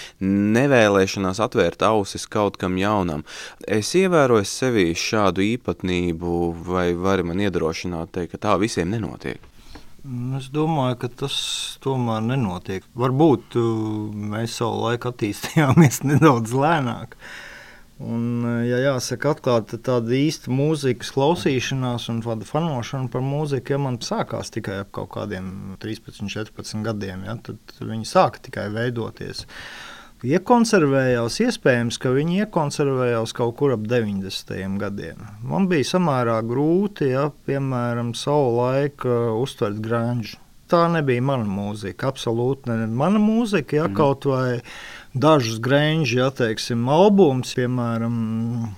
nevēlēšanās 0.55 1.41
atvērt 1.45 1.85
ausis 1.87 2.27
kaut 2.29 2.57
kam 2.61 2.79
jaunam. 2.81 3.25
Es 3.67 3.93
ievēroju 3.97 4.47
sevī 4.49 4.89
šādu 4.97 5.45
īpatnību, 5.53 6.39
vai 6.69 6.89
vari 6.97 7.27
man 7.27 7.45
iedrošināt 7.45 8.15
teikt, 8.17 8.35
ka 8.35 8.43
tā 8.49 8.57
visiem 8.61 8.89
nenotiek? 8.93 9.39
Es 10.39 10.47
domāju, 10.53 10.95
ka 11.01 11.09
tas 11.25 11.35
tomēr 11.83 12.23
nenotiek. 12.23 12.85
Varbūt 12.97 13.57
uh, 13.59 13.67
mēs 14.31 14.55
savu 14.61 14.85
laiku 14.85 15.11
attīstījāmies 15.11 16.01
nedaudz 16.09 16.55
lēnāk. 16.55 17.17
Un, 17.99 18.45
ja 18.63 18.77
jāsaka, 18.79 19.33
atklāti, 19.35 19.75
tāda 19.83 20.13
īsta 20.15 20.53
mūzikas 20.55 21.09
klausīšanās 21.11 22.05
un 22.13 22.21
tāda 22.23 22.47
fanošana 22.47 23.11
par 23.11 23.23
mūziku, 23.25 23.75
ja 23.75 23.79
man 23.83 23.99
sākās 23.99 24.53
tikai 24.55 24.77
ap 24.85 24.93
kaut 24.95 25.11
kādiem 25.17 25.75
13, 25.83 26.31
14 26.31 26.85
gadiem, 26.85 27.25
ja, 27.27 27.35
tad 27.43 27.75
viņi 27.83 28.07
sāka 28.07 28.39
tikai 28.45 28.69
veidoties. 28.71 29.43
Iekonservējās, 30.23 31.41
iespējams, 31.43 31.99
ka 31.99 32.11
viņi 32.15 32.45
iekonservējās 32.45 33.35
kaut 33.35 33.57
kur 33.59 33.75
ap 33.75 33.83
90. 33.87 34.79
gadiem. 34.79 35.19
Man 35.47 35.67
bija 35.71 35.91
samērā 35.93 36.39
grūti, 36.47 37.11
ja, 37.11 37.29
piemēram, 37.47 38.13
savu 38.15 38.61
laiku 38.61 39.11
uztvert 39.43 39.83
grāņģu. 39.83 40.39
Tā 40.69 40.83
nebija 40.93 41.23
mana 41.25 41.47
mūzika, 41.49 42.11
absolūti 42.13 42.69
ne 42.69 42.87
mana 42.93 43.19
mūzika, 43.19 43.79
ja 43.79 43.87
mm. 43.87 43.95
kaut 43.97 44.27
vai 44.29 44.59
dažus 45.13 45.57
grāmatus, 45.63 46.11
ja 46.13 46.27
teiksim, 46.35 46.83
albums, 46.91 47.53
piemēram, 47.57 48.15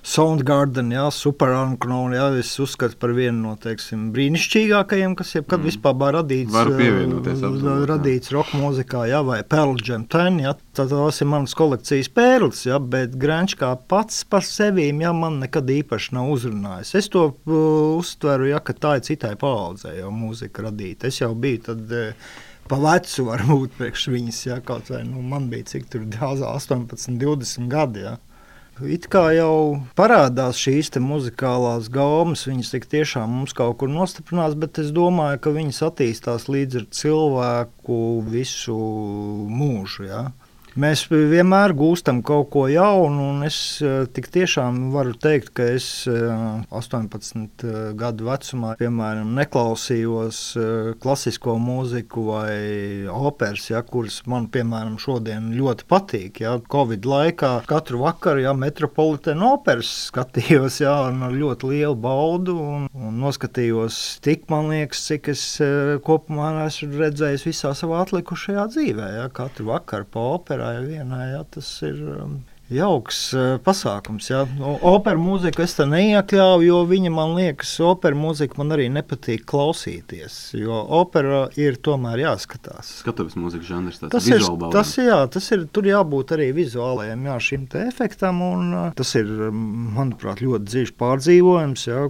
Soundgarden, 0.07 0.91
ja, 0.93 1.07
Superunknown, 1.11 2.15
ja, 2.15 2.29
es 2.39 2.51
uzskatu 2.61 2.97
par 3.01 3.13
vienu 3.17 3.49
no 3.49 3.55
teiksim, 3.59 4.09
brīnišķīgākajiem, 4.15 5.15
kas 5.19 5.36
jebkad 5.36 5.59
mm. 5.59 5.69
vispār 5.69 6.15
radīts, 6.17 6.53
Varu 6.53 6.75
pievienoties, 6.77 7.41
absolūti, 7.41 7.67
jā. 7.67 7.88
radīts 7.91 8.34
roka 8.36 8.59
mūzikā, 8.61 9.05
ja, 9.11 9.23
vai 9.27 9.41
Pearl 9.47 9.75
Jam 9.82 10.05
10, 10.05 10.39
ja, 10.45 10.53
tad 10.77 10.93
tās 10.93 11.21
ir 11.23 11.32
manas 11.32 11.55
kolekcijas 11.57 12.11
pērles, 12.15 12.63
ja, 12.69 12.79
bet 12.79 13.17
grāmatis 13.19 13.57
kā 13.59 13.73
pats 13.91 14.21
par 14.29 14.45
sevi, 14.47 14.88
ja 15.01 15.11
man 15.15 15.41
nekad 15.41 15.69
īpaši 15.71 16.15
nav 16.15 16.29
uzrunājis. 16.36 16.93
Es 16.99 17.11
to 17.11 17.27
uh, 17.32 17.57
uztveru, 17.97 18.51
ja, 18.51 18.61
ka 18.63 18.75
tā 18.77 18.95
ir 18.99 19.05
citai 19.07 19.34
paudzei 19.39 19.97
jau 19.99 20.11
mūzika 20.13 20.67
radīta. 20.67 21.09
Es 21.11 21.19
jau 21.21 21.34
biju 21.36 21.65
tad, 21.71 21.84
uh, 21.91 22.39
pa 22.72 22.80
vecu, 22.80 23.28
varbūt 23.28 23.78
priekš 23.78 24.07
viņas, 24.13 24.41
ja 24.47 24.59
kaut 24.63 24.91
vai 24.93 25.03
nu, 25.07 25.22
man 25.22 25.49
bija 25.51 25.67
cik 25.74 25.89
tur 25.91 26.07
daudz, 26.07 26.43
18, 26.47 27.17
20 27.19 27.72
gadi. 27.72 28.05
Ja. 28.07 28.17
It 28.82 29.05
kā 29.11 29.28
jau 29.36 29.82
parādās 29.99 30.57
šīs 30.57 30.89
muzikālās 31.03 31.89
gaumas, 31.93 32.47
viņas 32.47 32.72
tiešām 32.89 33.30
mums 33.30 33.53
kaut 33.53 33.78
kur 33.82 33.91
nostiprinās, 33.91 34.55
bet 34.57 34.80
es 34.82 34.89
domāju, 34.95 35.41
ka 35.43 35.53
viņas 35.53 35.84
attīstās 35.91 36.47
līdz 36.49 36.80
ar 36.80 36.88
cilvēku 37.01 37.99
visu 38.32 38.78
mūžu. 39.51 40.07
Ja. 40.07 40.24
Mēs 40.80 41.01
vienmēr 41.11 41.74
gūstam 41.76 42.22
kaut 42.24 42.47
ko 42.53 42.61
jaunu, 42.72 43.26
un 43.34 43.43
es 43.43 43.55
eh, 43.84 44.05
tik 44.07 44.30
tiešām 44.32 44.93
varu 44.93 45.11
teikt, 45.19 45.49
ka 45.57 45.65
es 45.67 46.07
18 46.07 47.65
eh, 47.67 47.80
gadu 47.99 48.30
vecumā, 48.30 48.78
piemēram, 48.80 49.34
neklausījos 49.36 50.39
eh, 50.55 50.93
klasisko 51.03 51.57
mūziku 51.59 52.24
vai 52.30 52.53
operas, 53.11 53.65
ja, 53.67 53.82
kuras 53.84 54.22
man, 54.32 54.47
piemēram, 54.53 54.95
šodien 54.95 55.49
ļoti 55.57 55.88
patīk. 55.91 56.39
Ja. 56.45 56.55
Covid 56.72 57.03
laikā 57.03 57.51
katru 57.67 58.05
vakaru 58.05 58.45
ja, 58.45 58.55
metropolitāna 58.55 59.51
operas 59.57 59.91
skatījos 60.07 60.80
ja, 60.86 60.95
ar 61.09 61.36
ļoti 61.36 61.74
lielu 61.74 61.99
baudu 61.99 62.55
un, 62.55 62.88
un 62.95 63.19
noskatījos 63.19 63.99
tik, 64.24 64.47
man 64.47 64.72
liekas, 64.72 65.03
cik 65.09 65.34
es 65.36 65.45
kopumā 66.07 66.53
esmu 66.69 67.03
redzējis 67.03 67.47
visā 67.49 67.76
savā 67.76 68.05
atlikušajā 68.05 68.69
dzīvē. 68.72 69.11
Ja. 69.19 69.30
Katru 69.36 69.74
vakaru 69.74 70.07
pa 70.15 70.28
operu 70.39 70.61
operai 70.62 70.86
vienai. 70.86 71.32
Ja, 71.34 71.43
tas 71.43 71.70
ir 71.82 72.01
um, 72.22 72.41
jauks 72.72 73.19
uh, 73.36 73.55
pasākums. 73.63 74.30
Ja. 74.32 74.43
Opera 74.88 75.19
mūziku 75.19 75.63
es 75.65 75.76
te 75.78 75.86
neiekļauju, 75.89 76.67
jo 76.67 76.80
viņa 76.89 77.11
man 77.13 77.36
liekas, 77.38 77.74
opera 77.86 78.17
mūzika 78.17 78.59
man 78.61 78.76
arī 78.76 78.88
nepatīk 78.93 79.43
klausīties. 79.49 80.38
Jo 80.57 80.82
opera 81.01 81.43
ir 81.59 81.80
tomēr 81.84 82.24
jāskatās. 82.26 82.93
Skatuves 83.01 83.38
mūzikas 83.39 83.72
žanrs, 83.72 83.99
tāds 84.01 84.15
Tas 84.15 84.30
ir, 84.32 84.45
tas, 84.74 84.93
jā, 85.01 85.19
tas 85.32 85.49
ir, 85.55 85.65
tur 85.74 85.89
jābūt 85.89 86.36
arī 86.38 86.51
vizuālajiem 86.55 87.28
jā, 87.30 87.38
šim 87.49 87.67
te 87.72 87.84
efektam. 87.89 88.41
Un, 88.45 88.67
uh, 88.76 88.88
tas 88.97 89.13
ir, 89.19 89.30
manuprāt, 89.51 90.43
ļoti 90.45 90.72
dziļš 90.72 90.95
pārdzīvojums, 91.01 91.86
jā, 91.89 92.05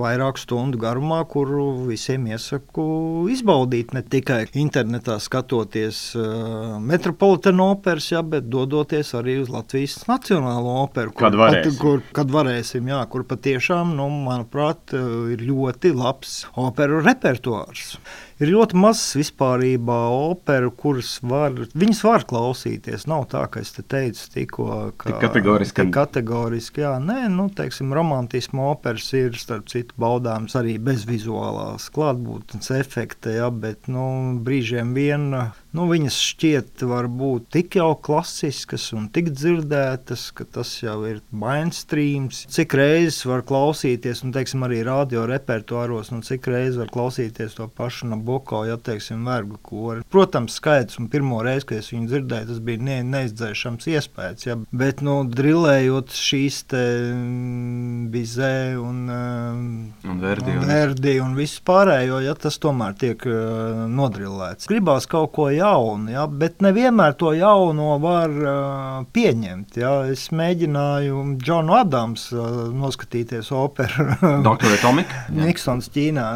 vairāku 0.00 0.42
stundu 0.42 0.80
garumā, 0.82 1.22
kuru 1.30 1.86
visiem 1.86 2.26
iesaku 2.30 3.28
izbaudīt. 3.32 3.94
Ne 3.96 4.02
tikai 4.06 4.42
internetā 4.58 5.18
skatoties 5.22 6.02
uh, 6.18 6.76
metropolitāna 6.82 7.70
operas, 7.76 8.10
jā, 8.12 8.24
bet 8.26 8.50
dodoties 8.50 9.14
arī 9.18 9.38
uz 9.42 9.50
Latvijas 9.52 9.99
Nacionālo 10.08 10.78
operu. 10.84 11.12
kur 11.12 11.26
Kad 11.26 11.36
varēsim. 11.40 11.74
Pat, 11.74 11.80
kur, 11.82 12.02
kad 12.16 12.32
varēsim, 12.32 12.88
jā, 12.92 13.02
kur 13.12 13.26
patiešām, 13.28 13.94
nu, 13.98 14.08
manuprāt, 14.26 14.94
uh, 14.96 15.28
ir 15.34 15.44
ļoti 15.44 15.92
labs 15.96 16.42
operu 16.60 17.02
repertuārs. 17.04 17.96
Ir 18.40 18.48
ļoti 18.54 18.78
maz 18.80 19.02
vispārībā 19.18 19.98
operu, 20.16 20.70
kuras 20.72 21.18
var, 21.20 21.58
viņas 21.76 21.98
var 22.06 22.24
klausīties. 22.24 23.04
Nav 23.10 23.26
tā, 23.34 23.42
ka 23.52 23.60
es 23.60 23.74
te 23.76 23.84
teicu 23.84 24.30
tikko, 24.32 24.68
ka 24.96 25.10
Tik 25.10 25.18
kategoriski. 25.26 25.84
Kategoriski 25.92 26.86
jā, 26.86 26.94
nē, 27.04 27.26
nu, 27.34 27.50
teiksim, 27.52 27.92
romantisma 27.92 28.70
operas 28.70 29.10
ir, 29.18 29.36
starp 29.36 29.68
citu, 29.68 29.92
baudāms 30.00 30.56
arī 30.56 30.78
bez 30.80 31.04
vizuālās 31.08 31.90
klātbūtnes 31.92 32.72
efekta, 32.78 33.34
jā, 33.42 33.50
bet, 33.52 33.90
nu, 33.92 34.06
brīžiem 34.40 34.96
vien, 34.96 35.28
nu, 35.76 35.86
viņas 35.90 36.16
šķiet 36.30 36.84
varbūt 36.90 37.48
tik 37.54 37.76
jau 37.78 37.92
klasiskas 38.02 38.88
un 38.96 39.08
tik 39.12 39.30
dzirdētas, 39.34 40.28
ka 40.36 40.46
tas 40.56 40.72
jau 40.82 40.96
ir 41.08 41.20
mainstreams. 41.30 42.44
Cik 42.50 42.74
reizes 42.78 43.22
var 43.28 43.44
klausīties, 43.46 44.24
un, 44.26 44.34
teiksim, 44.34 44.64
arī 44.66 44.82
radio 44.86 45.26
repertuāros, 45.30 46.12
un 46.14 46.24
cik 46.26 46.48
reizes 46.50 46.80
var 46.80 46.90
klausīties 46.94 47.56
to 47.58 47.68
pašu 47.76 48.10
Naboko, 48.10 48.64
ja, 48.68 48.78
teiksim, 48.80 49.22
vergu 49.28 49.60
kori. 49.66 50.04
Protams, 50.10 50.58
skaits, 50.60 50.98
un 51.00 51.10
pirmo 51.12 51.40
reizi, 51.46 51.68
kad 51.70 51.82
es 51.82 51.92
viņu 51.94 52.10
dzirdēju, 52.10 52.50
tas 52.50 52.62
bija 52.66 52.84
ne, 52.90 52.98
neizdzēšams 53.14 53.90
iespējas, 53.94 54.48
ja, 54.48 54.58
bet, 54.72 55.04
nu, 55.06 55.20
drillējot 55.30 56.14
šīs 56.16 56.62
te 56.70 56.84
mm, 57.14 58.10
bizē 58.12 58.54
un, 58.80 59.02
um, 59.14 60.09
Un 60.20 60.26
Verdi, 60.26 60.50
un, 60.52 60.58
un- 60.60 60.68
verdi 60.68 61.12
un 61.24 61.32
viss 61.38 61.60
pārējo, 61.64 62.18
ja, 62.20 62.34
tas 62.36 62.58
tomēr 62.60 62.92
tiek 63.00 63.22
uh, 63.24 63.86
nodrillēts. 63.88 64.68
Gribās 64.68 65.06
kaut 65.08 65.30
ko 65.32 65.46
jaunu, 65.48 66.10
ja, 66.12 66.26
bet 66.28 66.60
nevienmēr 66.64 67.14
to 67.20 67.32
jauno 67.36 67.94
var 68.02 68.34
uh, 68.36 69.06
pieņemt. 69.16 69.78
Ja. 69.80 69.94
Es 70.12 70.26
mēģināju 70.36 71.22
Džonu 71.40 71.74
Adams 71.78 72.26
uh, 72.34 72.66
noskatīties 72.76 73.48
operu. 73.56 74.10
Doktor 74.46 74.76
Tomika. 74.82 75.24
Niksons 75.32 75.88
Ķīnā. 75.94 76.26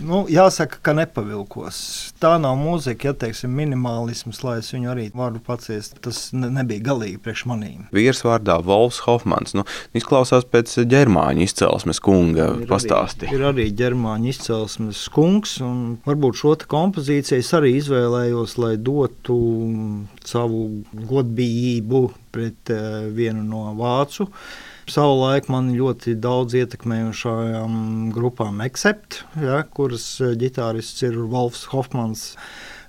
Nu, 0.00 0.22
jāsaka, 0.32 0.80
ka 0.88 0.96
nepavilkos. 0.96 1.82
Tā 2.22 2.34
nav 2.40 2.56
mūzika, 2.60 3.10
ja 3.10 3.16
teiksim, 3.26 3.52
minimālisms, 3.56 4.40
lai 4.46 4.56
es 4.62 4.72
viņu 4.74 4.90
arī 4.94 5.08
varu 5.16 5.42
paciest. 5.44 6.00
Tas 6.04 6.30
ne, 6.32 6.48
nebija 6.56 6.86
galīgi 6.90 7.20
priekš 7.22 7.44
manīm. 7.52 7.84
Vīrs 7.94 8.24
vārdā 8.24 8.56
Volfs 8.64 9.02
Hofmans. 9.04 9.52
Nu, 9.58 9.66
izklausās 9.96 10.48
pēc 10.48 10.72
ģermāņu 10.90 11.44
izcelsmes 11.46 12.00
kunga 12.02 12.50
pastāstīt. 13.10 13.34
Ir 13.34 13.44
arī 13.50 13.66
ģermāņu 13.74 14.30
izcelsmes 14.30 15.08
kungs, 15.12 15.58
un 15.64 15.98
varbūt 16.06 16.38
šo 16.40 16.54
kompozīciju 16.70 17.40
es 17.40 17.52
arī 17.54 17.76
izvēlējos, 17.78 18.56
lai 18.58 18.76
dotu 18.76 19.36
savu 20.24 20.82
godbijību 20.92 22.10
pret 22.32 22.70
uh, 22.70 23.08
vienu 23.10 23.42
no 23.44 23.74
vācu. 23.78 24.30
Savulaik 24.90 25.48
man 25.48 25.70
ļoti 25.76 26.16
daudz 26.18 26.56
ietekmējušām 26.58 28.10
grupām 28.14 28.60
Accept, 28.64 29.22
ja, 29.38 29.62
kuras 29.62 30.16
eh, 30.18 30.34
ģitārists 30.34 31.04
ir 31.06 31.14
Wolfs 31.30 31.68
Hofmans, 31.70 32.32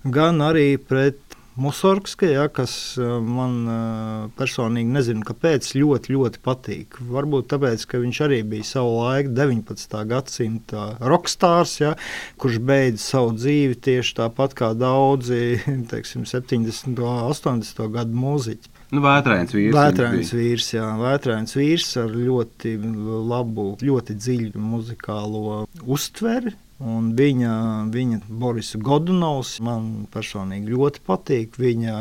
gan 0.02 0.42
arī 0.42 0.80
pret 0.82 1.31
Musorgska, 1.56 2.26
ja, 2.32 2.46
kas 2.48 2.74
uh, 2.96 3.18
man 3.20 3.56
uh, 3.68 4.28
personīgi 4.38 4.94
nezinu, 4.96 5.26
kāpēc 5.28 5.74
ļoti, 5.76 6.14
ļoti 6.16 6.40
patīk. 6.46 7.00
Varbūt 7.12 7.50
tāpēc, 7.52 7.84
ka 7.92 8.00
viņš 8.00 8.22
arī 8.24 8.40
bija 8.54 8.68
savu 8.70 8.94
laiku 9.02 9.34
19. 9.36 9.98
gadsimta 10.08 10.86
rokstārs, 11.04 11.76
ja, 11.82 11.92
kurš 12.40 12.62
beidza 12.64 13.04
savu 13.04 13.36
dzīvi 13.36 13.76
tieši 13.84 14.16
tāpat 14.22 14.56
kā 14.62 14.72
daudzi 14.80 15.60
teiksim, 15.92 16.24
70. 16.30 16.96
un 16.96 17.28
80. 17.28 17.84
gadu 17.98 18.24
mūziķi. 18.24 18.72
Nu, 18.96 19.04
vētrains 19.04 19.52
vīrs. 19.56 19.76
Vētrains 19.76 20.34
vīrs, 20.36 20.72
jā, 20.78 20.88
vētrains 21.00 21.56
vīrs 21.56 21.94
ar 22.00 22.12
ļoti 22.16 22.78
labu, 23.28 23.74
ļoti 23.84 24.18
dziļu 24.20 24.68
muzikālo 24.72 25.66
uztveri. 25.84 26.56
Un 26.82 27.12
viņa, 27.18 27.54
viņa 27.94 28.24
Boris 28.42 28.74
Godunovs 28.82 29.60
man 29.62 30.08
personīgi 30.14 30.74
ļoti 30.74 31.04
patīk. 31.06 31.60
Viņa 31.62 31.96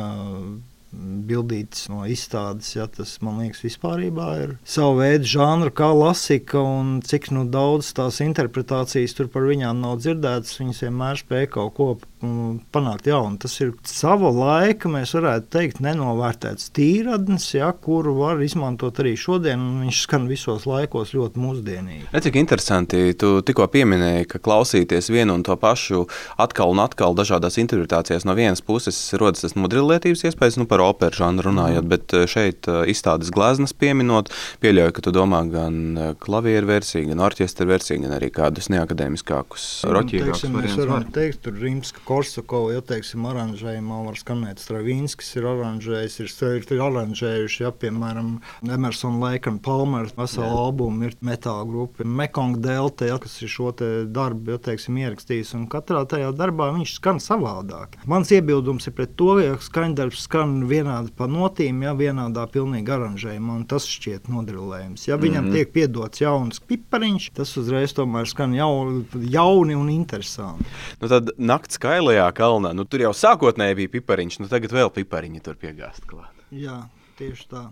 bildītas 0.91 1.85
no 1.91 2.03
izstādes, 2.11 2.73
ja 2.75 2.87
tas 2.91 3.13
man 3.23 3.39
liekas, 3.39 3.63
vispār 3.63 4.03
ir 4.03 4.57
sava 4.67 5.05
veida 5.05 5.29
žanra, 5.29 5.71
kā 5.71 5.91
lasika, 5.95 6.59
un 6.59 6.99
cik 7.07 7.31
nu 7.35 7.45
daudz 7.47 7.93
tās 7.95 8.19
interpretācijas 8.25 9.15
tur 9.15 9.31
par 9.31 9.47
viņām 9.47 9.85
nav 9.85 10.01
dzirdētas. 10.03 10.59
Viņas 10.59 10.83
vienmēr 10.87 11.21
spēja 11.23 11.53
kaut 11.59 11.77
ko 11.79 11.91
panākt 12.21 13.09
jaunu. 13.09 13.39
Tas 13.41 13.55
ir 13.63 13.73
sava 13.89 14.31
laika, 14.35 14.91
mēs 14.93 15.15
varētu 15.17 15.49
teikt, 15.55 15.81
nenovērtēts 15.85 16.71
tīradnis, 16.77 17.47
ja, 17.57 17.71
kuru 17.73 18.15
var 18.19 18.43
izmantot 18.45 19.01
arī 19.03 19.15
šodien, 19.19 19.61
un 19.61 19.85
viņš 19.87 20.03
skan 20.05 20.29
visos 20.31 20.67
laikos 20.69 21.15
ļoti 21.17 21.41
mūsdienīgi. 21.41 22.09
Redz, 22.13 22.29
cik 22.29 22.41
interesanti. 22.41 23.03
Tu 23.21 23.33
tikko 23.47 23.67
pieminēji, 23.73 24.29
ka 24.31 24.43
klausīties 24.43 25.11
vienu 25.13 25.39
un 25.39 25.45
to 25.47 25.57
pašu 25.61 26.05
atkal 26.41 26.75
un 26.75 26.83
atkal 26.85 27.17
dažādās 27.17 27.59
interpretācijās 27.63 28.27
no 28.29 28.37
vienas 28.39 28.63
puses 28.65 28.99
rodas 29.21 29.45
tas 29.45 29.57
modrilietības 29.59 30.27
iespējas, 30.29 30.59
nu 30.61 30.69
par 30.71 30.83
operu 30.85 31.21
žanru 31.23 31.49
runājot, 31.49 31.89
bet 31.91 32.15
eh, 32.17 32.27
šeit 32.31 32.69
eh, 32.71 32.83
izstādes 32.93 33.33
gleznas 33.35 33.75
pieminot, 33.77 34.31
pieļauju, 34.63 34.95
ka 34.97 35.05
tu 35.07 35.15
domā 35.15 35.43
gan 35.51 35.81
eh, 35.97 36.13
klavieru 36.21 36.71
versiju, 36.71 37.09
gan 37.13 37.25
orķestra 37.27 37.69
versiju, 37.71 38.05
gan 38.05 38.17
arī 38.19 38.31
kādus 38.35 38.71
neakadēmiskākus 38.73 39.69
roķīgākus 39.89 40.45
Teiksim, 40.45 40.57
mēs 40.59 40.77
varam 40.79 40.97
var? 40.99 41.09
teikt, 41.17 41.43
tur 41.47 41.59
Rimska 41.61 42.05
Korsakova, 42.11 42.73
ja 42.75 42.81
teiksim, 42.83 43.23
aranžējumā 43.31 44.01
var 44.09 44.17
skanēt 44.19 44.59
Stravinskis, 44.59 45.29
ir 45.39 45.45
aranžējis, 45.47 46.17
ir, 46.25 46.33
ir, 46.59 46.81
aranžējuši, 46.83 47.61
ja, 47.63 47.71
piemēram, 47.71 48.33
Emerson, 48.67 49.21
Lake 49.23 49.47
and 49.47 49.63
Palmer, 49.63 50.09
veselu 50.17 50.49
albumu 50.65 51.07
ir 51.07 51.15
metāla 51.23 51.63
grupa, 51.69 52.03
Mekong 52.03 52.59
Delta, 52.65 53.07
ja, 53.07 53.19
kas 53.23 53.37
ir 53.45 53.53
šo 53.53 53.71
te 53.79 53.91
darbu, 54.11 54.57
ja 54.57 54.59
teiksim, 54.65 54.99
ierakstījis, 55.05 55.53
un 55.55 55.69
katrā 55.71 56.03
tajā 56.11 56.33
darbā 56.35 56.73
viņš 56.75 56.97
skan 56.97 57.23
savādāk. 57.23 57.95
Mans 58.11 58.35
iebildums 58.35 58.91
ir 58.91 58.97
pret 58.99 59.15
to, 59.15 59.37
ja 59.39 59.55
skaņdarbs 59.63 60.25
skan 60.27 60.59
vienādi 60.67 61.15
pa 61.15 61.31
notīm, 61.31 61.85
ja 61.87 61.95
vienādā 61.95 62.49
pilnīgi 62.51 62.91
aranžējumā, 62.91 63.61
un 63.61 63.69
tas 63.71 63.87
šķiet 63.87 64.27
nodrilējums. 64.35 65.07
Ja 65.07 65.21
viņam 65.21 65.47
mm 65.47 65.53
-hmm. 65.53 65.63
tiek 65.63 65.73
piedots 65.79 66.25
jauns 66.25 66.59
pipariņš, 66.67 67.31
tas 67.39 67.55
uzreiz 67.63 67.95
tomēr 67.95 68.27
skan 68.27 68.59
jauni, 68.59 69.07
jauni 69.31 69.79
un 69.79 69.95
interesanti. 69.95 70.67
Nu, 70.99 71.07
tad 71.07 71.31
naktas 71.39 71.79
kailajā 72.01 72.31
kalnā, 72.33 72.73
nu, 72.73 72.87
tur 72.89 73.05
jau 73.05 73.13
sākotnēji 73.13 73.77
bija 73.83 73.93
pipariņš, 73.99 74.41
nu 74.41 74.49
tagad 74.49 74.73
vēl 74.73 74.93
pipariņi 74.97 75.45
tur 75.45 75.61
piegāzt 75.61 76.09
klāt. 76.09 76.33
Jā, 76.49 76.81
tieši 77.21 77.49
tā. 77.53 77.69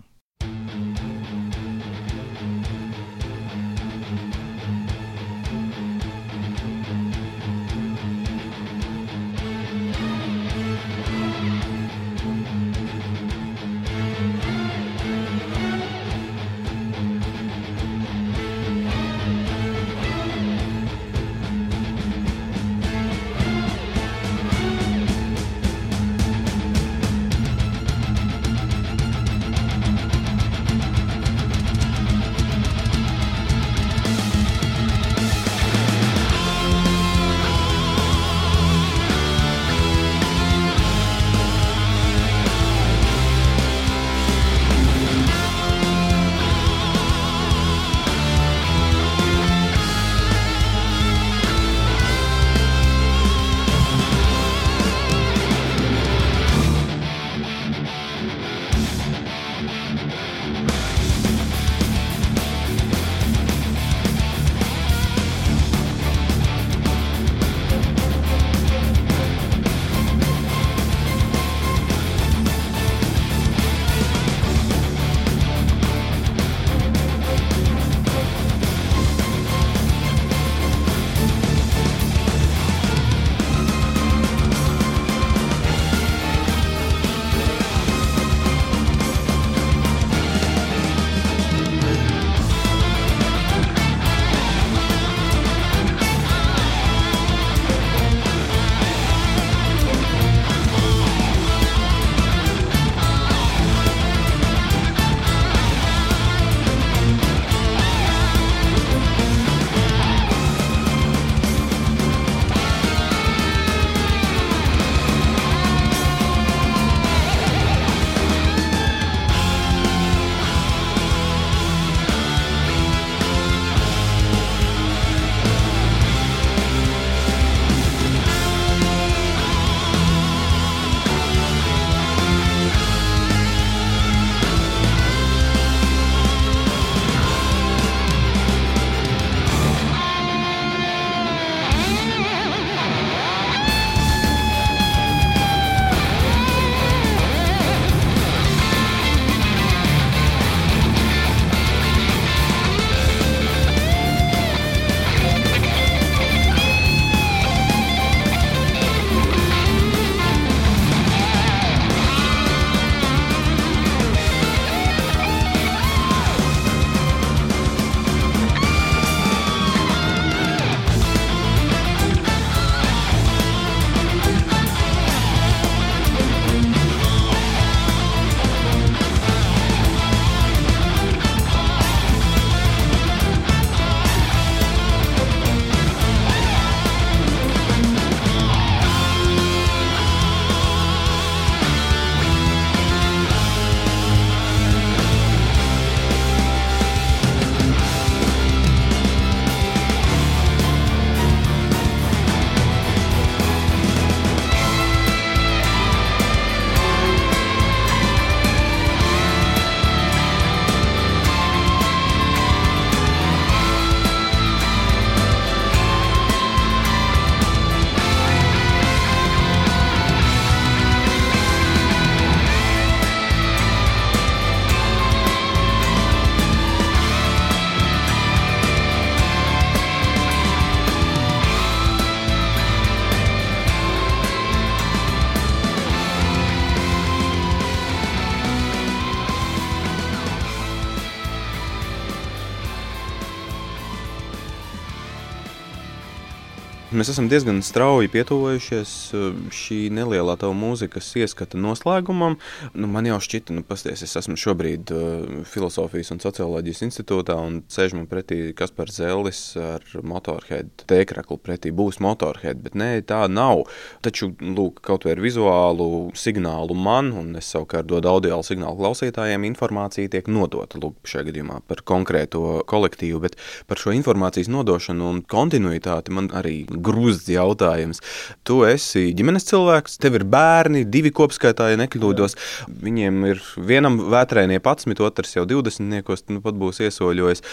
Mēs 246.99 247.13
esam 247.13 247.29
diezgan 247.31 247.61
strauji 247.63 248.09
pietuvojušies 248.11 248.93
uh, 249.15 249.27
šī 249.55 249.77
nelielā 249.95 250.33
tava 250.41 250.51
mūzikas 250.57 251.05
ieskata 251.21 251.55
noslēgumam. 251.55 252.33
Nu, 252.75 252.89
man 252.91 253.05
jau 253.07 253.21
šķita, 253.23 253.53
nu, 253.55 253.61
pasties, 253.63 254.01
es 254.03 254.17
esmu 254.19 254.35
šobrīd 254.35 254.91
uh, 254.91 255.37
Filosofijas 255.47 256.11
un 256.11 256.19
socioloģijas 256.19 256.83
institūtā 256.89 257.37
un 257.39 257.61
sēž 257.71 257.95
man 257.95 258.09
pretī 258.11 258.49
Kaspars 258.57 258.97
Zellis 258.99 259.39
ar 259.55 259.85
motorhead 260.03 260.83
tēkraklu 260.91 261.37
pretī. 261.39 261.71
Būs 261.71 262.01
motorhead, 262.03 262.59
bet 262.65 262.75
nē, 262.75 262.89
tā 263.07 263.21
nav. 263.31 263.63
Taču, 264.03 264.33
lūk, 264.43 264.83
kaut 264.83 265.07
vai 265.07 265.15
ar 265.15 265.23
vizuālu 265.23 266.09
signālu 266.19 266.75
man, 266.75 267.13
un 267.15 267.31
es 267.39 267.47
savukārt 267.53 267.87
dodu 267.87 268.11
audio 268.11 268.41
signālu 268.43 268.75
klausītājiem, 268.81 269.47
informācija 269.53 270.11
tiek 270.17 270.27
nodota, 270.27 270.83
lūk, 270.83 270.99
šajā 271.07 271.29
gadījumā 271.29 271.61
par 271.69 271.85
konkrēto 271.93 272.59
kolektīvu, 272.67 273.23
bet 273.29 273.39
par 273.71 273.79
šo 273.79 273.95
informācijas 273.95 274.51
nodošanu 274.51 275.09
un 275.13 275.23
kontinuitāti 275.23 276.19
man 276.19 276.27
arī 276.35 276.65
grūzds 276.89 277.29
jautājums. 277.31 278.01
Tu 278.47 278.61
esi 278.67 279.09
ģimenes 279.17 279.47
cilvēks, 279.49 279.99
tev 280.01 280.19
ir 280.19 280.25
bērni, 280.29 280.85
divi 280.89 281.13
kopskaitā, 281.15 281.71
ja 281.73 281.81
nekļūdos. 281.83 282.37
Viņiem 282.85 283.27
ir 283.33 283.43
vienam 283.69 284.01
vētrēnie 284.11 284.59
11, 284.59 285.05
otrs 285.05 285.37
jau 285.37 285.45
20, 285.49 286.33
nu 286.33 286.43
pat 286.45 286.57
būs 286.59 286.81
iesoļojis. 286.87 287.45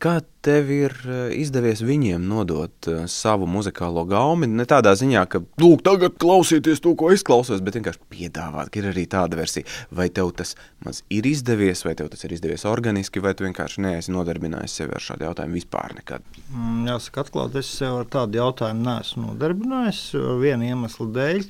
Kā 0.00 0.14
tev 0.40 0.70
ir 0.72 0.94
eh, 1.04 1.34
izdevies 1.36 1.82
viņiem 1.84 2.22
nodot 2.24 2.86
eh, 2.88 3.02
savu 3.04 3.44
muzikālo 3.50 4.06
gaumi? 4.08 4.46
Ne 4.48 4.64
tādā 4.64 4.94
ziņā, 4.96 5.26
ka, 5.28 5.42
lūk, 5.60 5.82
tagad 5.84 6.14
klausieties 6.22 6.80
to, 6.80 6.94
ko 6.96 7.10
es 7.12 7.20
klausos, 7.26 7.60
bet 7.60 7.76
vienkārši 7.76 8.00
piedāvāt, 8.08 8.70
ka 8.72 8.80
ir 8.80 8.88
arī 8.94 9.04
tāda 9.12 9.36
versija. 9.36 9.68
Vai 9.92 10.08
tev 10.08 10.32
tas 10.38 10.54
maz 10.86 11.02
ir 11.12 11.28
izdevies, 11.28 11.84
vai 11.84 11.92
tev 11.98 12.08
tas 12.14 12.24
ir 12.24 12.32
izdevies 12.32 12.64
organiski, 12.70 13.20
vai 13.20 13.34
tu 13.36 13.44
vienkārši 13.44 13.84
neesi 13.84 14.16
nodarbinājis 14.16 14.78
sevi 14.80 14.96
ar 14.96 15.04
šādu 15.04 15.28
jautājumu 15.28 15.60
vispār 15.60 15.92
nekad? 15.98 16.24
Mm, 16.48 16.88
Jāsaka, 16.88 17.26
atklāti, 17.26 17.60
es 17.60 17.76
sev 17.76 18.00
ar 18.00 18.08
tādu 18.16 18.40
jautājumu 18.40 18.86
neesmu 18.88 19.26
nodarbinājis 19.34 20.04
viena 20.40 20.72
iemesla 20.72 21.10
dēļ. 21.20 21.44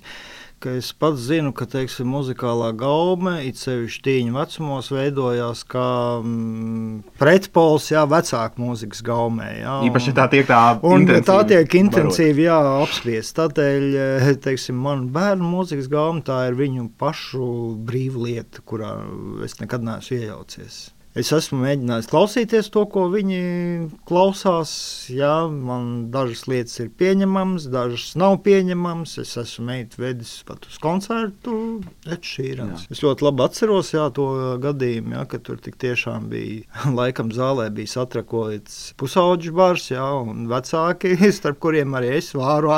Ka 0.61 0.75
Es 0.77 0.91
pats 0.93 1.23
zinu, 1.27 1.53
ka 1.57 1.67
teiksim, 1.71 2.09
muzikālā 2.13 2.71
gaume, 2.79 3.39
it 3.49 3.59
sevišķi 3.61 4.03
tīņa 4.07 4.35
vecumos, 4.37 4.91
veidojās 4.93 5.65
kā 5.71 5.87
mm, 6.21 7.17
pretpols 7.21 7.89
jā, 7.91 8.05
vecāku 8.11 8.63
mūzikas 8.63 9.03
gaumē. 9.07 9.49
Jā, 9.63 9.75
Īpaši 9.89 10.15
tā 10.17 10.29
tiek 10.33 10.49
tā 10.49 10.61
Un 10.87 11.09
tā 11.09 11.41
tiek 11.49 11.77
intensīvi 11.81 12.47
jā, 12.47 12.61
apspriesta. 12.85 13.49
Tādēļ, 13.49 13.89
eh, 14.05 14.31
teiksim, 14.45 14.77
man 14.77 15.09
bērnu 15.15 15.49
mūzikas 15.49 15.89
gauma 15.91 16.25
tā 16.27 16.43
ir 16.51 16.59
viņu 16.61 16.91
pašu 17.01 17.51
brīva 17.89 18.27
lieta, 18.29 18.65
kurā 18.69 18.95
es 19.47 19.57
nekad 19.63 19.87
neesmu 19.87 20.21
iejaucies. 20.21 20.81
Es 21.19 21.33
esmu 21.35 21.59
mēģinājis 21.65 22.07
klausīties 22.07 22.69
to, 22.71 22.85
ko 22.87 23.09
viņi 23.11 23.41
klausās. 24.07 24.73
Jā, 25.11 25.49
man 25.51 26.11
dažas 26.15 26.45
lietas 26.47 26.79
ir 26.85 26.93
pieņemamas, 27.01 27.67
dažas 27.73 28.13
nav 28.21 28.37
pieņemamas. 28.45 29.17
Es 29.25 29.35
esmu 29.41 29.75
vedis 29.99 30.37
pat 30.47 30.69
uz 30.71 30.77
koncertu. 30.83 31.57
Šīrans. 32.07 32.85
Es 32.95 33.03
ļoti 33.03 33.27
labi 33.27 33.43
atceros 33.43 33.91
jā, 33.91 34.05
to 34.15 34.29
gadījumu, 34.63 35.17
jā, 35.17 35.25
kad 35.33 35.43
tur 35.49 35.59
tiešām 35.59 36.29
bija 36.31 36.93
laikam 37.01 37.33
zālē 37.35 37.67
bija 37.75 37.91
satrakots 37.91 38.79
pusauģu 39.01 39.55
bars, 39.57 39.89
jā, 39.91 40.07
un 40.23 40.47
vecāki, 40.51 41.17
starp 41.41 41.59
kuriem 41.65 41.99
arī 41.99 42.15
es 42.21 42.31
vāru 42.39 42.71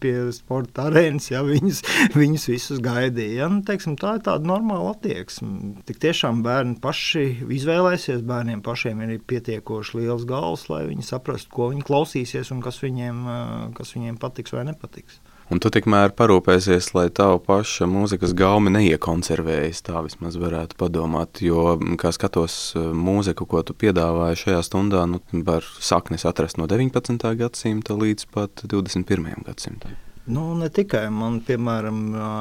pie 0.00 0.14
sporta 0.32 0.88
arēnas, 0.88 1.28
jā, 1.34 1.44
viņus, 1.44 1.82
viņus 2.20 2.48
visus 2.54 2.80
gaidīja. 2.84 3.42
Jā, 3.42 3.50
nu, 3.52 3.60
teiksim, 3.68 3.98
tā 4.00 4.16
ir 4.16 4.24
tāda 4.24 4.48
normāla 4.48 4.94
attieksme. 4.96 5.76
Tik 5.84 6.00
tiešām 6.08 6.40
bērni 6.46 6.80
paši 6.80 7.26
izvēlēsies, 7.66 8.22
bērniem 8.26 8.62
pašiem 8.62 9.02
ir 9.02 9.16
pietiekoši 9.26 9.98
liels 9.98 10.26
galvas, 10.28 10.68
lai 10.70 10.84
viņi 10.86 11.06
saprastu, 11.06 11.50
ko 11.50 11.72
viņi 11.72 11.86
klausīsies 11.86 12.52
un 12.54 12.62
kas 12.62 12.78
viņiem, 12.84 13.24
kas 13.74 13.96
viņiem 13.96 14.20
patiks 14.22 14.54
vai 14.54 14.68
nepatiks. 14.70 15.18
Un 15.46 15.60
tu 15.62 15.70
tikmēr 15.70 16.10
parūpēsies, 16.18 16.88
lai 16.96 17.04
tava 17.14 17.36
paša 17.38 17.86
mūzikas 17.86 18.32
gauma 18.34 18.72
neiekonservējas. 18.74 19.84
Tā 19.86 20.02
vismaz 20.02 20.38
varētu 20.42 20.78
padomāt. 20.80 21.38
Jo, 21.44 21.76
kā 22.02 22.10
skatos 22.14 22.74
mūziku, 22.74 23.46
ko 23.46 23.62
tu 23.62 23.76
piedāvāji 23.78 24.42
šajā 24.42 24.64
stundā, 24.66 25.04
nu, 25.10 25.22
var 25.46 25.62
saknes 25.62 26.26
atrast 26.26 26.58
no 26.58 26.66
19. 26.66 27.30
gadsimta 27.38 27.94
līdz 27.94 28.26
pat 28.34 28.66
21. 28.66 29.46
gadsimtam. 29.46 29.94
Nu, 30.26 30.42
ne 30.58 30.66
tikai 30.74 31.04
man, 31.14 31.36
piemēram, 31.46 31.98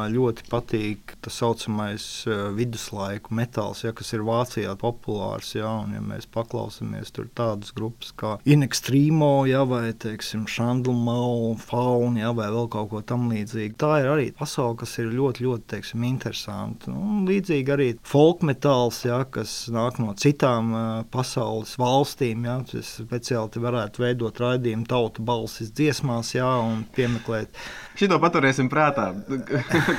ļoti 0.10 0.48
patīk 0.50 1.12
tā 1.22 1.30
saucamais 1.30 2.26
viduslaiku 2.58 3.36
metāls, 3.38 3.84
ja, 3.86 3.92
kas 3.94 4.10
ir 4.16 4.24
Vācijā 4.26 4.74
populārs. 4.82 5.52
Ja, 5.54 5.70
un, 5.84 5.94
ja 5.94 6.02
mēs 6.02 6.26
paklausāmies 6.34 7.14
tādas 7.38 7.70
grupas 7.78 8.10
kā 8.18 8.32
Inextremo, 8.50 9.46
ja, 9.46 9.62
vai 9.70 9.94
Šandlmau, 9.94 11.54
Fauna, 11.62 12.24
ja, 12.24 12.32
vai 12.34 12.48
vēl 12.56 12.72
kaut 12.74 12.90
ko 12.90 13.04
tamlīdzīgu. 13.06 13.78
Tā 13.78 13.92
ir 14.02 14.10
arī 14.16 14.26
pasaule, 14.34 14.80
kas 14.82 14.98
ir 15.04 15.14
ļoti, 15.14 15.46
ļoti 15.46 15.70
teiksim, 15.76 16.08
interesanta. 16.10 16.90
Un 16.90 17.22
līdzīgi 17.30 17.76
arī 17.76 17.90
folk 18.02 18.42
metāls, 18.50 19.04
ja, 19.06 19.22
kas 19.30 19.68
nāk 19.70 20.02
no 20.02 20.18
citām 20.18 20.74
pasaules 21.14 21.78
valstīm. 21.78 22.50
Ja, 22.50 22.58
tas 22.66 22.96
speciāli 22.98 23.62
varētu 23.62 24.08
veidot 24.08 24.42
raidījumu 24.42 24.90
tautu 24.90 25.22
balsis 25.26 25.70
dziesmās 25.78 26.34
ja, 26.34 26.50
un 26.66 26.88
piemeklēt 26.98 27.54
Šito 27.96 28.18
paturēsim 28.20 28.68
prātā. 28.72 29.08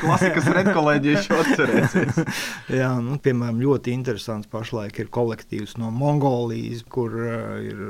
Klasikas 0.03 0.51
redkolēģija 0.53 1.22
šo 1.24 1.39
atcerēsies. 1.41 2.20
Jā, 2.81 2.91
nu, 3.01 3.16
piemēram, 3.22 3.62
ļoti 3.62 3.95
interesants 3.97 4.51
pašlaik 4.53 5.01
ir 5.01 5.09
kolektīvs 5.12 5.79
no 5.81 5.89
Mongolijas, 5.95 6.85
kur 6.93 7.16
uh, 7.16 7.57
ir 7.64 7.81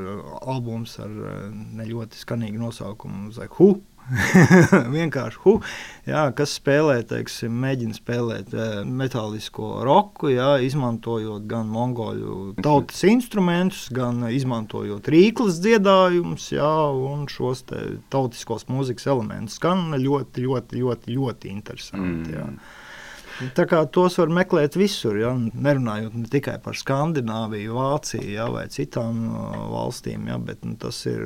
albums 0.46 0.98
ar 1.02 1.10
uh, 1.10 1.34
ne 1.50 1.88
ļoti 1.90 2.22
skanīgu 2.22 2.62
nosaukumu 2.62 3.34
Zehu. 3.34 3.74
Vienkārši 4.96 5.40
hu, 5.42 5.56
jā, 6.06 6.22
kas 6.38 6.54
spēlē, 6.60 7.00
teiksim, 7.10 7.54
mēģina 7.64 7.96
spēlēt 7.96 8.54
e, 8.54 8.66
metālisko 8.86 9.82
roku, 9.86 10.30
jā, 10.30 10.52
izmantojot 10.62 11.46
gan 11.50 11.66
mongoļu 11.72 12.54
tautas 12.62 13.02
instrumentus, 13.08 13.86
gan 13.94 14.22
izmantojot 14.30 15.10
rīklas 15.10 15.58
dziedājumus 15.64 16.52
jā, 16.54 16.72
un 17.10 17.26
šos 17.30 17.64
tautiskos 18.12 18.68
mūzikas 18.70 19.10
elementus. 19.10 19.58
Skan 19.58 19.90
ļoti, 19.98 20.46
ļoti, 20.46 20.82
ļoti, 20.84 21.16
ļoti 21.18 21.54
interesanti. 21.56 22.36
Jā. 22.36 22.50
Tā 23.56 23.66
kā 23.68 23.82
tos 23.92 24.16
var 24.20 24.30
meklēt 24.32 24.78
visur, 24.80 25.18
ja, 25.20 25.32
nerunājot 25.36 26.14
ne 26.16 26.30
tikai 26.32 26.56
par 26.64 26.78
Skandināviju, 26.78 27.76
Vāciju 27.76 28.32
ja, 28.32 28.46
vai 28.52 28.64
citām 28.72 29.26
uh, 29.28 29.58
valstīm, 29.74 30.24
ja, 30.30 30.38
bet 30.40 30.64
nu, 30.64 30.72
tas 30.80 31.02
ir 31.10 31.22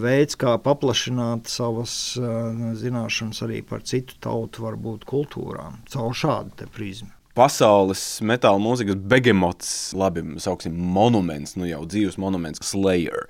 veids, 0.00 0.38
kā 0.40 0.56
paplašināt 0.64 1.52
savas 1.52 1.94
uh, 2.20 2.72
zināšanas 2.80 3.44
arī 3.44 3.60
par 3.66 3.84
citu 3.84 4.16
tautu, 4.24 4.64
varbūt 4.64 5.04
kultūrām, 5.08 5.82
caur 5.92 6.16
šādu 6.16 6.70
prizmu. 6.72 7.12
Pasaules 7.40 8.02
metāla 8.26 8.60
mūzikas 8.60 8.98
begemots, 9.08 9.68
labi, 9.96 10.20
sauksim, 10.42 10.74
monuments, 10.76 11.54
nu 11.56 11.64
jau 11.64 11.86
dzīves 11.88 12.18
monuments, 12.20 12.60
Slayer. 12.68 13.22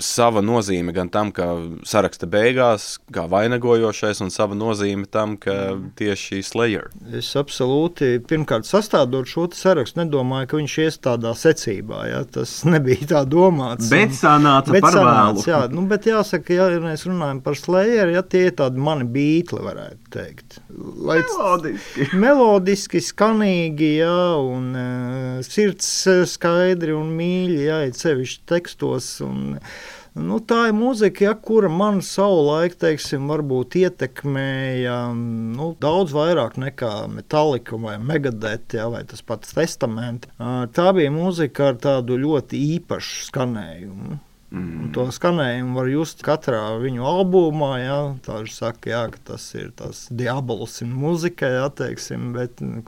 Sava 0.00 0.40
nozīme 0.40 0.94
gan 0.96 1.10
tam, 1.12 1.28
ka 1.36 1.50
saraksta 1.84 2.24
beigās, 2.30 2.94
kā 3.12 3.26
vainagojošais, 3.28 4.22
un 4.24 4.32
sava 4.32 4.56
nozīme 4.56 5.04
tam, 5.12 5.34
ka 5.40 5.74
tieši 6.00 6.40
Slayer. 6.46 6.88
Es 7.12 7.34
absolūti, 7.36 8.14
pirmkārt, 8.30 8.64
sastādot 8.68 9.28
šo 9.28 9.44
sarakstu, 9.56 10.00
nedomāju, 10.00 10.48
ka 10.54 10.60
viņš 10.62 10.78
ies 10.86 10.98
tādā 11.04 11.34
secībā. 11.36 12.00
Ja? 12.08 12.22
Tas 12.24 12.62
nebija 12.64 13.10
tā 13.12 13.22
domāts. 13.28 13.90
Bet 13.92 14.16
sanāca 14.16 14.72
Bet 14.72 14.86
par 14.86 14.96
sanāca, 14.96 15.36
vēlu. 15.36 15.46
jā, 15.52 15.60
nu, 15.76 15.84
bet 15.90 16.08
jāsaka, 16.08 16.56
ja 16.56 16.70
mēs 16.80 17.04
runājam 17.10 17.44
par 17.44 17.60
slēdzeru, 17.60 18.16
ja 18.16 18.24
tie 18.24 18.46
ir 18.48 18.56
tādi 18.62 18.80
mani 18.88 19.04
beigli, 19.04 19.60
varētu 19.68 20.14
teikt. 20.16 20.60
Lai 21.04 21.20
Melodiski. 21.20 22.08
melodiski, 22.16 23.00
skanīgi, 23.04 23.49
jā, 24.00 24.18
un 24.40 24.68
uh, 24.74 25.38
sirds 25.46 25.88
eh, 26.10 26.26
skaidri 26.28 26.94
un 26.96 27.14
mīļi, 27.16 27.62
jā, 27.68 27.80
ir 27.88 27.96
sevišķi 27.98 28.46
tekstos. 28.50 29.16
Un, 29.26 29.58
Nu, 30.18 30.40
tā 30.42 30.64
ir 30.66 30.72
mūzika, 30.74 31.22
ja, 31.22 31.32
kura 31.38 31.68
man 31.70 32.00
savulaik, 32.02 32.72
teiksim, 32.82 33.28
varbūt 33.30 33.76
ietekmēja 33.78 34.96
nu, 35.14 35.68
daudz 35.78 36.10
vairāk 36.16 36.56
nekā 36.58 36.90
Metallica 37.14 37.78
vai 37.78 37.94
Megadeth, 38.02 38.74
ja, 38.74 38.88
vai 38.90 39.04
tas 39.06 39.22
pats 39.22 39.54
Testaments. 39.54 40.26
Tā 40.74 40.88
bija 40.98 41.14
mūzika 41.14 41.70
ar 41.70 41.78
tādu 41.78 42.18
ļoti 42.18 42.58
īpašu 42.80 43.28
skanējumu. 43.28 44.18
Un 44.50 44.88
to 44.90 45.04
skanējumu 45.14 45.76
var 45.78 45.88
just 45.92 46.24
katrā 46.26 46.64
viņu 46.82 47.04
albumā. 47.06 47.76
Tā 48.26 48.40
ir 48.42 48.50
saka, 48.50 48.90
jā, 48.90 49.02
ka 49.12 49.20
tas 49.28 49.44
ir 49.54 49.70
tas 49.78 50.08
diabols 50.10 50.80
un 50.82 50.96
mūzika, 50.98 51.52
jā, 51.54 51.68
teiksim, 51.78 52.32
bet 52.34 52.58
nu, 52.64 52.82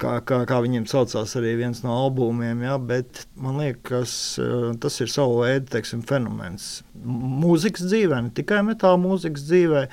kā, 0.00 0.16
kā, 0.26 0.40
kā 0.48 0.60
viņiem 0.64 0.86
saucās 0.90 1.34
arī 1.38 1.54
viens 1.60 1.82
no 1.84 1.94
albumiem. 2.06 2.62
Ja, 2.64 2.76
bet 2.78 3.24
man 3.40 3.60
liekas, 3.60 4.12
eh, 4.40 4.70
tas 4.80 5.00
ir 5.02 5.10
savu 5.12 5.42
veidu 5.44 5.70
teiksim, 5.74 6.02
fenomens. 6.06 6.82
Mūzikas 7.00 7.86
dzīvē, 7.88 8.18
ne 8.26 8.32
tikai 8.36 8.60
metāla 8.66 8.98
mūzikas 9.00 9.46
dzīvē, 9.48 9.86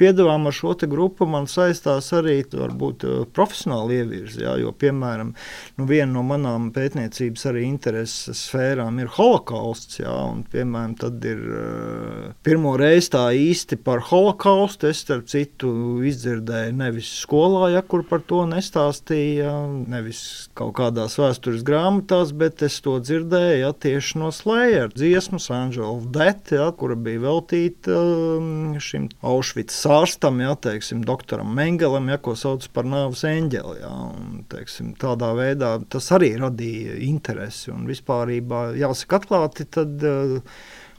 piedāvājumā 0.00 0.50
ar 0.50 0.56
šo 0.56 0.74
grupu 0.90 1.26
man 1.30 1.46
saistās 1.46 2.10
arī 2.16 2.40
varbūt, 2.50 3.04
eh, 3.04 3.24
profesionāli 3.34 4.00
ievirzi. 4.02 4.42
Ja, 4.42 4.56
jo, 4.56 4.72
piemēram, 4.72 5.34
nu, 5.78 5.86
viena 5.86 6.12
no 6.12 6.22
manām 6.22 6.70
pētniecības 6.72 7.46
arī 7.50 7.64
intereses 7.68 8.48
sfērām 8.48 9.00
ir 9.00 9.12
holokausts. 9.18 10.00
Ja, 10.00 10.14
un, 10.32 10.44
piemēram, 10.44 10.96
tad 10.98 11.24
ir 11.24 11.38
eh, 11.38 12.32
pirmo 12.42 12.76
reizi 12.78 13.10
tā 13.16 13.26
īsti 13.34 13.82
par 13.82 14.00
holokaustu. 14.10 14.88
Es, 14.88 15.02
starp 15.04 15.28
citu, 15.30 15.70
izdzirdēju 16.04 16.74
nevis 16.76 17.10
skolā, 17.24 17.72
ja, 17.72 17.82
kur 17.82 18.02
par 18.06 18.20
to 18.28 18.44
nestāstīja, 18.48 19.47
nevis 19.88 20.20
kaut 20.58 20.74
kādās 20.78 21.16
vēstures 21.20 21.64
grāmatās, 21.66 22.32
bet 22.36 22.62
es 22.66 22.78
to 22.84 22.96
dzirdēju 23.02 23.60
ja, 23.62 23.70
tieši 23.72 24.20
no 24.22 24.30
Slayer 24.34 24.92
dziesmas 24.94 25.48
Angela 25.54 25.96
Death, 26.14 26.52
ja, 26.54 26.68
kura 26.78 26.96
bija 26.98 27.22
veltīta 27.26 27.96
um, 27.98 28.76
šim 28.82 29.08
Auschwitz 29.26 29.76
sārstam, 29.84 30.42
ja, 30.44 30.54
teiksim, 30.68 31.04
doktoram 31.08 31.50
Mengelam, 31.58 32.10
ja, 32.12 32.18
ko 32.22 32.36
sauc 32.38 32.66
par 32.74 32.88
nāves 32.88 33.24
eņģeli. 33.28 33.78
Ja, 33.82 33.94
un, 34.14 34.42
teiksim, 34.52 34.94
tādā 35.00 35.32
veidā 35.38 35.76
tas 35.92 36.10
arī 36.16 36.34
radīja 36.40 36.98
interesi 37.08 37.72
un 37.74 37.88
vispārībā, 37.90 38.68
jāsaka 38.78 39.22
atklāti, 39.22 39.68
tad 39.78 40.06
uh, 40.06 40.38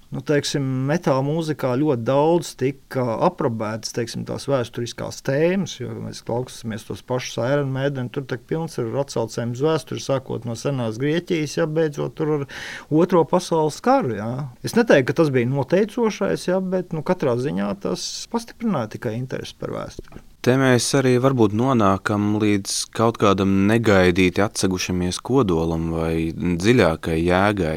Nu, 0.10 0.24
teiksim, 0.26 0.64
metāla 0.90 1.22
mūzikā 1.22 1.76
ļoti 1.78 2.02
daudz 2.08 2.56
tika 2.58 3.04
aprobētas 3.28 3.94
teiksim, 3.94 4.24
tās 4.26 4.48
vēsturiskās 4.50 5.22
tēmas, 5.28 5.76
jo 5.78 5.94
mēs 6.02 6.24
klausāmies 6.26 6.88
tos 6.88 7.04
pašus 7.06 7.38
Iron 7.46 7.70
Maiden. 7.76 8.10
Tur 8.10 8.26
tiek 8.30 8.42
pilns 8.50 8.80
ar 8.82 8.90
atsaucēm 9.04 9.54
uz 9.54 9.62
vēsturi, 9.68 10.02
sākot 10.02 10.48
no 10.50 10.58
senās 10.58 10.98
Grieķijas, 11.02 11.60
ja 11.60 11.70
beidzot 11.70 12.24
ar 12.26 12.48
Otro 12.90 13.22
pasaules 13.30 13.78
karu. 13.86 14.16
Ja. 14.18 14.32
Es 14.66 14.74
neteiktu, 14.74 15.12
ka 15.12 15.20
tas 15.22 15.30
bija 15.36 15.52
noteicošais, 15.52 16.48
ja, 16.50 16.58
bet 16.58 16.98
nu, 16.98 17.06
katrā 17.06 17.38
ziņā 17.38 17.70
tas 17.86 18.10
pastiprināja 18.34 18.96
tikai 18.98 19.14
interesi 19.20 19.62
par 19.62 19.78
vēsturi. 19.78 20.26
Te 20.40 20.54
mēs 20.56 20.86
arī 20.96 21.18
varbūt 21.20 21.52
nonākam 21.60 22.38
līdz 22.40 22.76
kaut 22.96 23.18
kādam 23.20 23.58
negaidīti 23.68 24.40
atsegušamies 24.40 25.20
kodolam 25.20 25.90
vai 25.92 26.32
dziļākai 26.32 27.18
jēgai, 27.20 27.76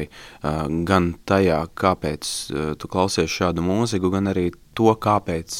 gan 0.87 1.09
tajā, 1.27 1.59
kāpēc 1.75 2.31
tu 2.79 2.91
klausies 2.93 3.35
šādu 3.35 3.65
mūziku, 3.67 4.13
gan 4.15 4.31
arī 4.31 4.53
to, 4.77 4.89
kāpēc 4.97 5.53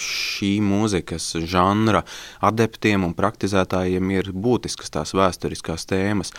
šī 0.00 0.50
mūzikas 0.62 1.32
žanra 1.50 2.04
adeptiem 2.44 3.08
un 3.08 3.16
praktizētājiem 3.18 4.12
ir 4.14 4.30
būtiskas 4.30 4.92
tās 4.94 5.14
vēsturiskās 5.16 5.88
tēmas, 5.90 6.34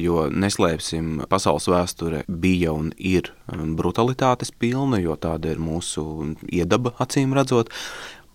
jo 0.00 0.26
neslēpsim, 0.32 1.26
pasaules 1.30 1.68
vēsture 1.70 2.24
bija 2.26 2.74
un 2.74 2.90
ir 2.96 3.30
brutalitātes 3.46 4.50
pilna, 4.50 4.98
jo 5.04 5.14
tāda 5.20 5.52
ir 5.54 5.62
mūsu 5.62 6.34
iedaba 6.48 6.96
acīm 7.02 7.36
redzot, 7.36 7.70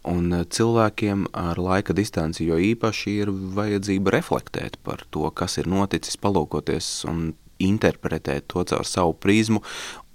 Un 0.09 0.33
eh, 0.33 0.45
cilvēkiem 0.49 1.27
ar 1.37 1.61
laika 1.61 1.93
distanci 1.93 2.47
jo 2.47 2.57
īpaši 2.57 3.17
ir 3.21 3.31
vajadzība 3.31 4.15
reflektēt 4.17 4.79
par 4.85 5.05
to, 5.13 5.27
kas 5.29 5.59
ir 5.61 5.69
noticis, 5.69 6.17
palūkoties 6.21 6.93
un 7.11 7.31
interpretēt 7.61 8.47
to 8.49 8.63
caur 8.65 8.87
savu 8.89 9.13
prizmu, 9.13 9.61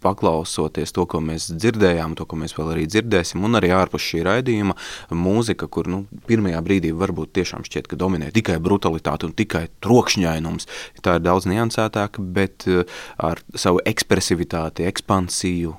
paklausoties 0.06 0.92
to, 0.94 1.04
ko 1.08 1.20
mēs 1.24 1.48
dzirdējām, 1.54 2.14
to, 2.18 2.26
ko 2.28 2.38
mēs 2.38 2.54
vēl 2.56 2.72
arī 2.74 2.84
dzirdēsim, 2.90 3.42
un 3.46 3.58
arī 3.58 3.72
ārpus 3.74 4.04
šī 4.04 4.22
raidījuma 4.26 4.76
mūzika, 5.16 5.68
kur 5.72 5.88
nu, 5.90 6.02
pirmajā 6.28 6.60
brīdī 6.66 6.92
varbūt 6.96 7.32
tiešām 7.38 7.66
šķiet, 7.66 7.88
ka 7.90 7.98
dominē 8.00 8.30
tikai 8.36 8.58
brutalitāte 8.62 9.28
un 9.28 9.34
tikai 9.36 9.66
trokšņainums. 9.84 10.68
Tā 11.02 11.16
ir 11.18 11.24
daudz 11.24 11.48
niansētāka, 11.50 12.24
bet 12.36 12.68
eh, 12.70 12.84
ar 13.16 13.42
savu 13.54 13.82
ekspresivitāti, 13.88 14.86
ekspansiju, 14.90 15.76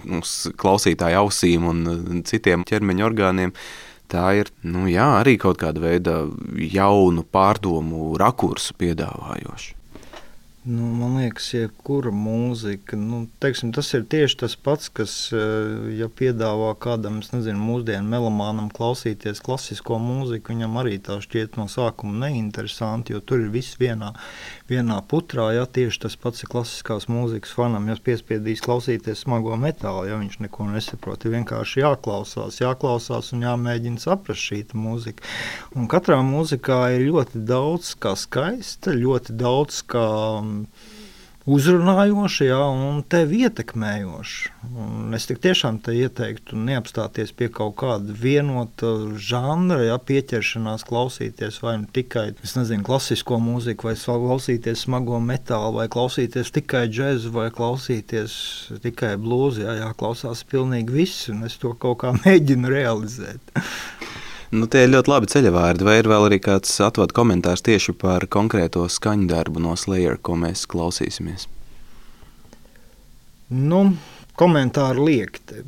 klausītāju 0.60 1.22
ausīm 1.24 1.70
un 1.72 1.84
eh, 1.92 2.08
citiem 2.28 2.66
ķermeņa 2.68 3.08
orgāniem. 3.12 3.56
Tā 4.08 4.28
ir 4.40 4.52
nu, 4.64 4.86
jā, 4.88 5.08
arī 5.20 5.36
kaut 5.42 5.60
kāda 5.60 5.84
veida 5.84 6.20
jaunu 6.56 7.26
pārdomu 7.28 8.14
rakursu 8.20 8.78
piedāvājoša. 8.80 9.78
Nu, 10.68 10.84
man 11.00 11.14
liekas, 11.16 11.46
jebkura 11.54 12.12
mūzika, 12.12 12.98
nu, 13.00 13.22
teiksim, 13.40 13.70
tas 13.76 13.88
ir 13.96 14.02
tieši 14.12 14.36
tas 14.42 14.56
pats, 14.60 14.90
kas, 14.92 15.14
eh, 15.32 15.70
ja 15.96 16.10
piedāvā 16.12 16.74
kādam, 16.84 17.22
nezinu, 17.24 17.62
mūsdienu 17.70 18.12
melomānam 18.12 18.68
klausīties 18.76 19.40
klasisko 19.46 19.96
mūziku, 20.04 20.52
viņam 20.52 20.76
arī 20.82 20.98
tā 21.00 21.22
šķiet 21.24 21.56
no 21.56 21.70
sākuma 21.72 22.26
neinteresanti, 22.26 23.16
jo 23.16 23.24
tur 23.24 23.46
ir 23.46 23.54
viss 23.54 23.80
vienā, 23.80 24.12
vienā 24.70 24.98
putrā, 25.10 25.48
ja 25.56 25.66
tieši 25.66 26.02
tas 26.06 26.18
pats 26.20 26.44
ir 26.44 26.52
klasiskās 26.52 27.08
mūzikas 27.12 27.54
fanam, 27.56 27.88
ja 27.90 27.96
piespiedīs 28.04 28.64
klausīties 28.66 29.24
smago 29.24 29.56
metālu, 29.60 30.06
ja 30.10 30.20
viņš 30.20 30.40
neko 30.44 30.68
nesaprot, 30.72 31.26
ir 31.26 31.38
vienkārši 31.38 31.84
jāklausās, 31.84 32.60
jāklausās 32.62 33.32
un 33.36 33.46
jāmēģina 33.48 34.04
saprast 34.04 34.44
šī 34.50 34.64
mūzika. 34.78 35.24
Un 35.78 35.88
katrā 35.92 36.20
mūzikā 36.26 36.82
ir 36.98 37.08
ļoti 37.12 37.44
daudz 37.48 37.94
kā 38.02 38.16
skaista, 38.20 38.96
ļoti 38.96 39.38
daudz 39.40 39.84
kā 39.88 40.08
uzrunājoša 41.48 42.46
ja, 42.50 42.60
un 42.68 43.00
tevi 43.08 43.46
ietekmējoša. 43.48 44.54
Un 44.68 45.16
es 45.16 45.28
tiešām 45.30 45.80
te 45.84 45.96
ieteiktu 45.96 46.60
neapstāties 46.60 47.32
pie 47.38 47.48
kaut 47.54 47.78
kāda 47.80 48.12
vienota 48.12 48.92
žanra, 49.16 49.80
ja 49.88 49.98
pieķeršanās 49.98 50.84
klausīties 50.88 51.62
vai 51.64 51.78
nu 51.84 51.90
tikai 51.94 52.26
nezinu, 52.36 52.84
klasisko 52.88 53.40
mūziku, 53.44 53.90
vai 53.90 53.96
klausīties 53.96 54.84
smago 54.88 55.22
metālu, 55.24 55.78
vai 55.80 55.88
klausīties 55.92 56.52
tikai 56.60 56.86
džēzu, 56.92 57.32
vai 57.36 57.48
klausīties 57.56 58.38
tikai 58.84 59.16
blūzi. 59.22 59.64
Ja, 59.68 59.78
jāklausās 59.88 60.44
pilnīgi 60.52 61.00
viss, 61.00 61.28
un 61.32 61.48
es 61.48 61.56
to 61.62 61.74
kaut 61.80 62.04
kā 62.04 62.16
mēģinu 62.26 62.76
realizēt. 62.76 63.56
Nu, 64.48 64.64
tie 64.72 64.86
ir 64.86 64.94
ļoti 64.94 65.12
labi 65.12 65.28
ceļavārdi. 65.28 65.84
Vai 65.84 65.98
ir 66.00 66.08
vēl 66.08 66.30
arī 66.30 66.38
kāds 66.44 66.72
atvadu 66.84 67.16
komentārs 67.18 67.66
tieši 67.68 67.96
par 68.00 68.24
konkrēto 68.32 68.86
skaņu 68.88 69.28
darbu 69.28 69.64
no 69.64 69.76
Slayer, 69.76 70.16
ko 70.24 70.38
mēs 70.40 70.64
klausīsimies? 70.72 71.50
Nu, 73.52 73.82
komentāri 74.40 75.04
liek 75.10 75.42
te 75.48 75.64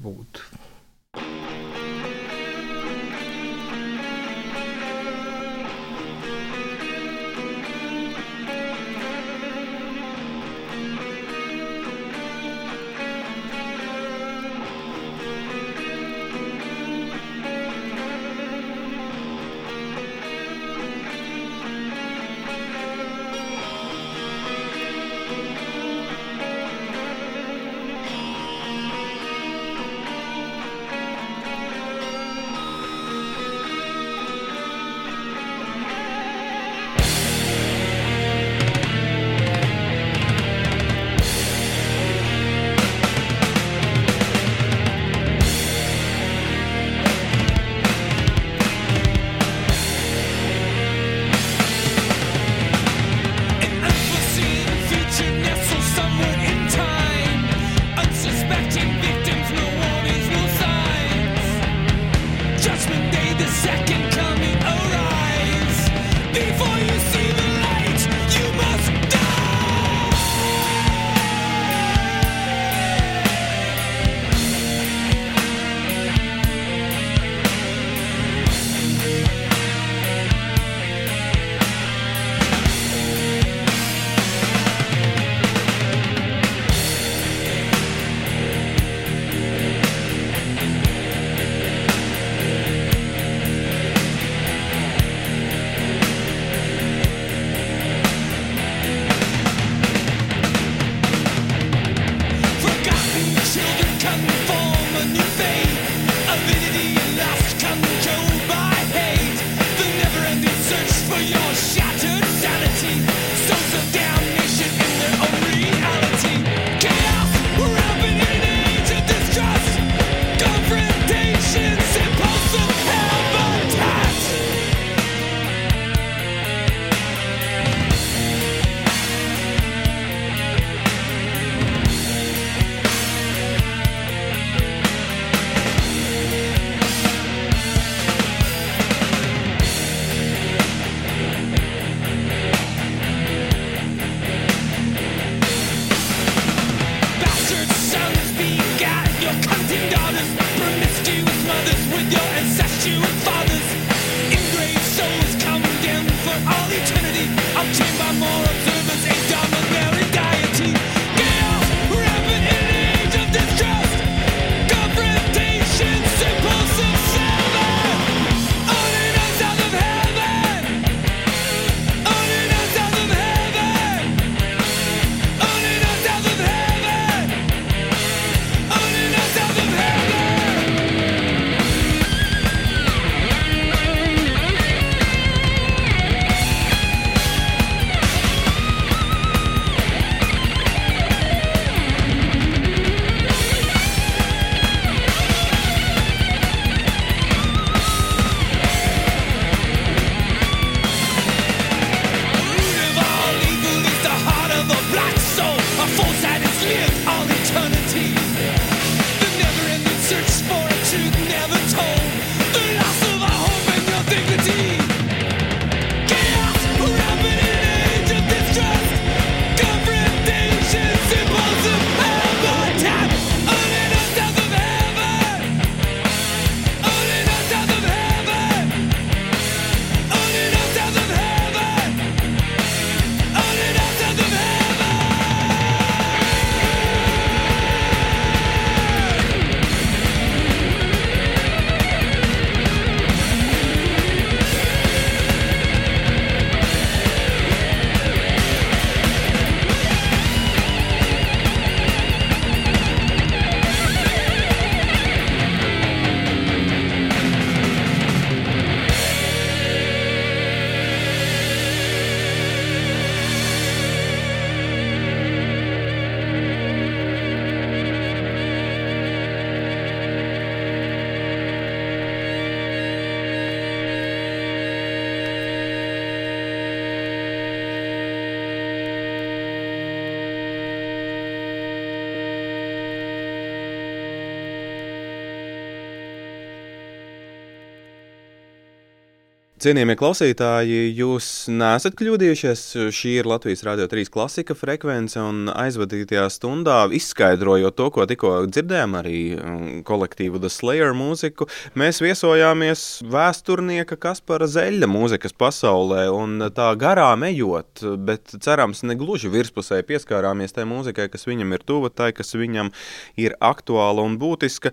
Cienījamie 289.60 289.98
klausītāji, 290.00 290.94
jūs 290.96 291.26
neesat 291.52 291.98
kļūdījušies. 292.00 292.62
Šī 292.96 293.18
ir 293.20 293.28
Latvijas 293.28 293.66
Rādio 293.68 293.90
3 293.92 294.08
klasika 294.08 294.56
frekvence 294.56 295.20
un 295.20 295.50
aizvadītajā 295.52 296.30
stundā 296.32 296.78
izskaidrojot 296.96 297.76
to, 297.76 297.90
ko 297.92 298.06
tikko 298.08 298.32
dzirdējām, 298.48 298.96
arī 299.02 299.18
mm, 299.36 299.82
kolektīvu 299.90 300.40
The 300.40 300.52
Slayer 300.54 300.96
mūziku. 300.96 301.50
Mēs 301.76 302.00
viesojāmies 302.00 302.84
vēsturnieka 303.12 303.98
Kaspara 304.00 304.48
Zeļa 304.48 304.88
mūzikas 304.88 305.36
pasaulē 305.36 306.06
un 306.14 306.40
tā 306.56 306.70
garām 306.80 307.28
ejot, 307.28 307.84
bet 308.08 308.32
cerams 308.40 308.86
ne 308.88 308.96
gluži 308.96 309.28
virspusē 309.34 309.82
pieskārāmies 309.84 310.56
tai 310.56 310.70
mūzikai, 310.72 311.10
kas 311.12 311.28
viņam 311.28 311.58
ir 311.58 311.68
tuva, 311.68 311.92
tai, 311.92 312.14
kas 312.16 312.32
viņam 312.40 312.72
ir 313.20 313.36
aktuāla 313.44 314.08
un 314.08 314.16
būtiska. 314.24 314.72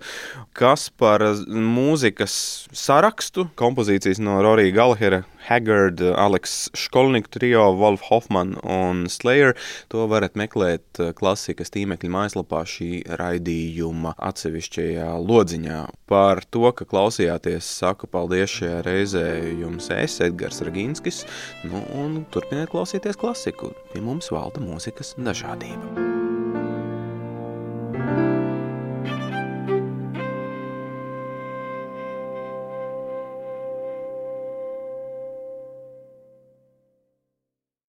Kaspara 0.55 1.33
mūzikas 1.43 2.39
sarakstu, 2.71 3.49
kompozīcijas 3.59 4.23
no 4.23 4.39
Rorija 4.47 4.76
Galhera, 4.77 5.23
Haggard, 5.47 6.01
Aleks 6.01 6.69
Školnika 6.73 7.27
trio, 7.29 7.71
Wolf 7.71 8.01
Hoffman 8.01 8.55
un 8.63 9.07
Slayer. 9.09 9.55
To 9.89 10.05
varat 10.11 10.35
meklēt 10.37 10.99
eh, 11.01 11.13
klasikas 11.17 11.73
tīmekļa 11.73 12.11
mājaslapā 12.13 12.61
šī 12.69 12.89
raidījuma 13.17 14.13
atsevišķajā 14.29 15.07
lodziņā. 15.23 15.79
Par 16.11 16.43
to, 16.53 16.69
ka 16.77 16.85
klausījāties, 16.85 17.71
saku 17.79 18.05
paldies 18.11 18.53
šajā 18.59 18.83
reizē 18.85 19.25
jums 19.63 19.89
es, 19.97 20.19
Edgars 20.27 20.61
Ragīnskis, 20.67 21.23
nu 21.71 21.81
un 21.97 22.21
turpiniet 22.29 22.69
klausīties 22.75 23.17
klasiku. 23.17 23.73
Pie 23.95 24.05
mums 24.05 24.29
valda 24.35 24.61
mūzikas 24.61 25.15
dažādība. 25.17 26.16